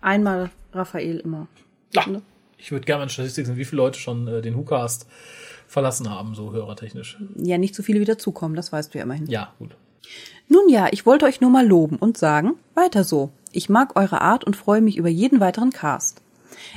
[0.01, 1.47] Einmal Raphael immer.
[1.95, 2.07] Ja,
[2.57, 5.07] ich würde gerne mal eine Statistik sehen, wie viele Leute schon äh, den WhoCast
[5.67, 7.19] verlassen haben, so hörertechnisch.
[7.37, 9.27] Ja, nicht so viele wieder zukommen, das weißt du ja immerhin.
[9.27, 9.77] Ja, gut.
[10.49, 13.31] Nun ja, ich wollte euch nur mal loben und sagen, weiter so.
[13.53, 16.23] Ich mag eure Art und freue mich über jeden weiteren Cast.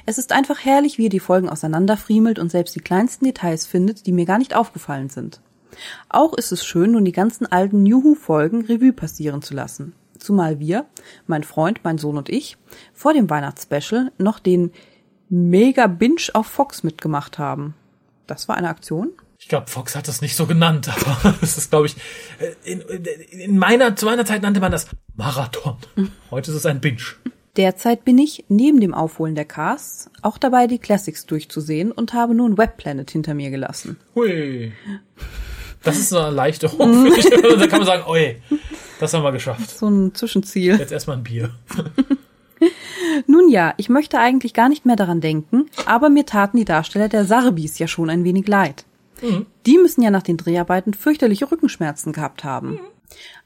[0.05, 4.05] Es ist einfach herrlich, wie ihr die Folgen auseinanderfriemelt und selbst die kleinsten Details findet,
[4.05, 5.41] die mir gar nicht aufgefallen sind.
[6.09, 9.93] Auch ist es schön, nun die ganzen alten New Who-Folgen Revue passieren zu lassen.
[10.17, 10.85] Zumal wir,
[11.27, 12.57] mein Freund, mein Sohn und ich,
[12.93, 14.71] vor dem Weihnachtsspecial noch den
[15.29, 17.73] Mega Binge auf Fox mitgemacht haben.
[18.27, 19.09] Das war eine Aktion.
[19.39, 20.89] Ich glaube, Fox hat das nicht so genannt,
[21.21, 21.97] aber das ist, glaube ich,
[22.39, 25.77] äh, in, in meiner, zu meiner Zeit nannte man das Marathon.
[26.31, 27.01] Heute ist es ein Binge.
[27.57, 32.33] Derzeit bin ich, neben dem Aufholen der Casts, auch dabei, die Classics durchzusehen und habe
[32.33, 33.99] nun Webplanet hinter mir gelassen.
[34.15, 34.71] Hui.
[35.83, 37.07] Das ist eine Erleichterung.
[37.11, 37.29] für mich.
[37.29, 38.37] da kann man sagen, oi,
[38.99, 39.77] das haben wir geschafft.
[39.77, 40.77] So ein Zwischenziel.
[40.77, 41.51] Jetzt erstmal ein Bier.
[43.27, 47.09] Nun ja, ich möchte eigentlich gar nicht mehr daran denken, aber mir taten die Darsteller
[47.09, 48.85] der Sarbis ja schon ein wenig leid.
[49.65, 52.79] Die müssen ja nach den Dreharbeiten fürchterliche Rückenschmerzen gehabt haben.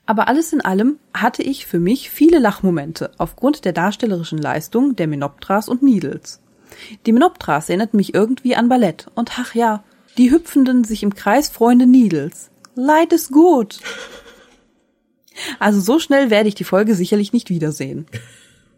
[0.07, 5.07] Aber alles in allem hatte ich für mich viele Lachmomente aufgrund der darstellerischen Leistung der
[5.07, 6.41] Menoptras und Needles.
[7.05, 9.83] Die Menoptras erinnerten mich irgendwie an Ballett und ach ja,
[10.17, 12.49] die hüpfenden, sich im Kreis freunden Needles.
[12.75, 13.79] Leid ist gut.
[15.59, 18.07] Also so schnell werde ich die Folge sicherlich nicht wiedersehen.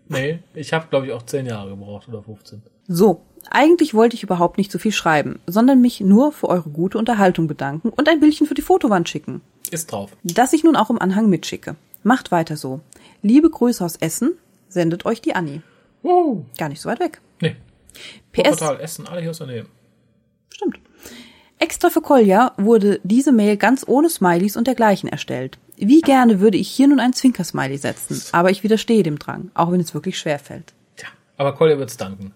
[0.08, 2.64] Nee, ich habe, glaube ich, auch zehn Jahre gebraucht oder 15.
[2.88, 6.98] So, eigentlich wollte ich überhaupt nicht so viel schreiben, sondern mich nur für eure gute
[6.98, 9.42] Unterhaltung bedanken und ein Bildchen für die Fotowand schicken.
[9.70, 10.12] Ist drauf.
[10.24, 11.76] Das ich nun auch im Anhang mitschicke.
[12.04, 12.82] Macht weiter so.
[13.22, 14.32] Liebe Grüße aus Essen,
[14.68, 15.62] sendet euch die Anni.
[16.04, 16.44] Uh.
[16.58, 17.22] Gar nicht so weit weg.
[17.42, 17.56] Nee.
[18.32, 18.58] PS.
[18.58, 19.66] Total Essen, alle hier aus der Nähe.
[20.50, 20.80] Stimmt.
[21.60, 25.58] Extra für Kolja wurde diese Mail ganz ohne Smileys und dergleichen erstellt.
[25.76, 29.72] Wie gerne würde ich hier nun ein Zwinker-Smiley setzen, aber ich widerstehe dem Drang, auch
[29.72, 30.74] wenn es wirklich schwer fällt.
[30.96, 32.34] Tja, aber Kolja wird's danken.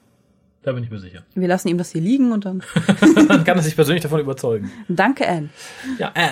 [0.62, 1.24] Da bin ich mir sicher.
[1.36, 2.64] Wir lassen ihm das hier liegen und dann.
[3.28, 4.72] Dann kann er sich persönlich davon überzeugen.
[4.88, 5.50] Danke, Anne.
[5.98, 6.32] Ja, Anne.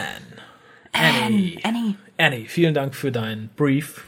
[0.93, 1.59] Annie.
[1.63, 1.95] Annie.
[2.17, 4.05] Annie, vielen Dank für deinen Brief.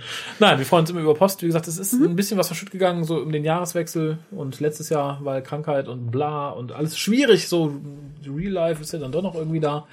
[0.38, 1.42] Nein, wir freuen uns immer über Post.
[1.42, 4.88] Wie gesagt, es ist ein bisschen was verschütt gegangen, so um den Jahreswechsel und letztes
[4.88, 7.74] Jahr, weil Krankheit und bla und alles schwierig, so
[8.26, 9.86] Real Life ist ja dann doch noch irgendwie da.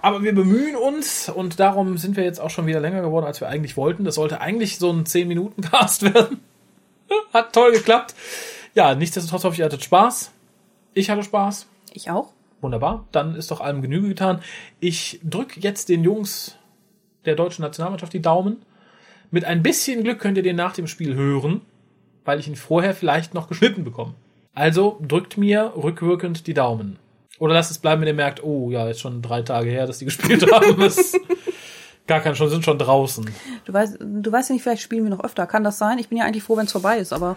[0.00, 3.40] Aber wir bemühen uns und darum sind wir jetzt auch schon wieder länger geworden, als
[3.40, 4.04] wir eigentlich wollten.
[4.04, 6.40] Das sollte eigentlich so ein 10-Minuten-Cast werden.
[7.32, 8.14] Hat toll geklappt.
[8.74, 10.30] Ja, nichtsdestotrotz hoffe ich, ihr hattet Spaß.
[10.94, 11.66] Ich hatte Spaß.
[11.94, 12.32] Ich auch.
[12.60, 14.40] Wunderbar, dann ist doch allem Genüge getan.
[14.80, 16.56] Ich drücke jetzt den Jungs
[17.24, 18.62] der deutschen Nationalmannschaft die Daumen.
[19.30, 21.60] Mit ein bisschen Glück könnt ihr den nach dem Spiel hören,
[22.24, 24.14] weil ich ihn vorher vielleicht noch geschnitten bekomme.
[24.54, 26.98] Also drückt mir rückwirkend die Daumen.
[27.38, 29.98] Oder lasst es bleiben, wenn ihr merkt, oh ja, jetzt schon drei Tage her, dass
[29.98, 30.80] die gespielt haben.
[30.80, 31.14] Das
[32.06, 33.28] gar kein schon, sind schon draußen.
[33.66, 35.46] Du weißt, du weißt ja nicht, vielleicht spielen wir noch öfter.
[35.46, 35.98] Kann das sein?
[35.98, 37.36] Ich bin ja eigentlich froh, wenn es vorbei ist, aber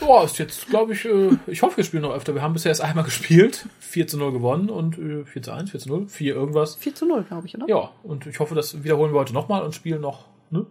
[0.00, 2.34] Boah, ist jetzt, glaube ich, äh, ich hoffe, wir spielen noch öfter.
[2.34, 5.70] Wir haben bisher erst einmal gespielt, 4 zu 0 gewonnen und äh, 4 zu 1,
[5.70, 6.74] 4 zu 0, 4 irgendwas.
[6.76, 7.66] 4 zu 0, glaube ich, oder?
[7.68, 10.66] Ja, und ich hoffe, das wiederholen wir heute nochmal und spielen noch, ne?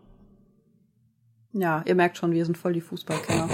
[1.57, 3.47] Ja, ihr merkt schon, wir sind voll die Fußballkenner.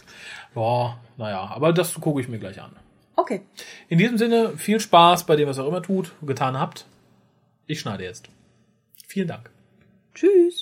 [0.54, 2.72] Boah, naja, aber das gucke ich mir gleich an.
[3.16, 3.40] Okay.
[3.88, 6.84] In diesem Sinne, viel Spaß bei dem, was ihr auch immer tut, getan habt.
[7.66, 8.28] Ich schneide jetzt.
[9.06, 9.50] Vielen Dank.
[10.14, 10.60] Tschüss.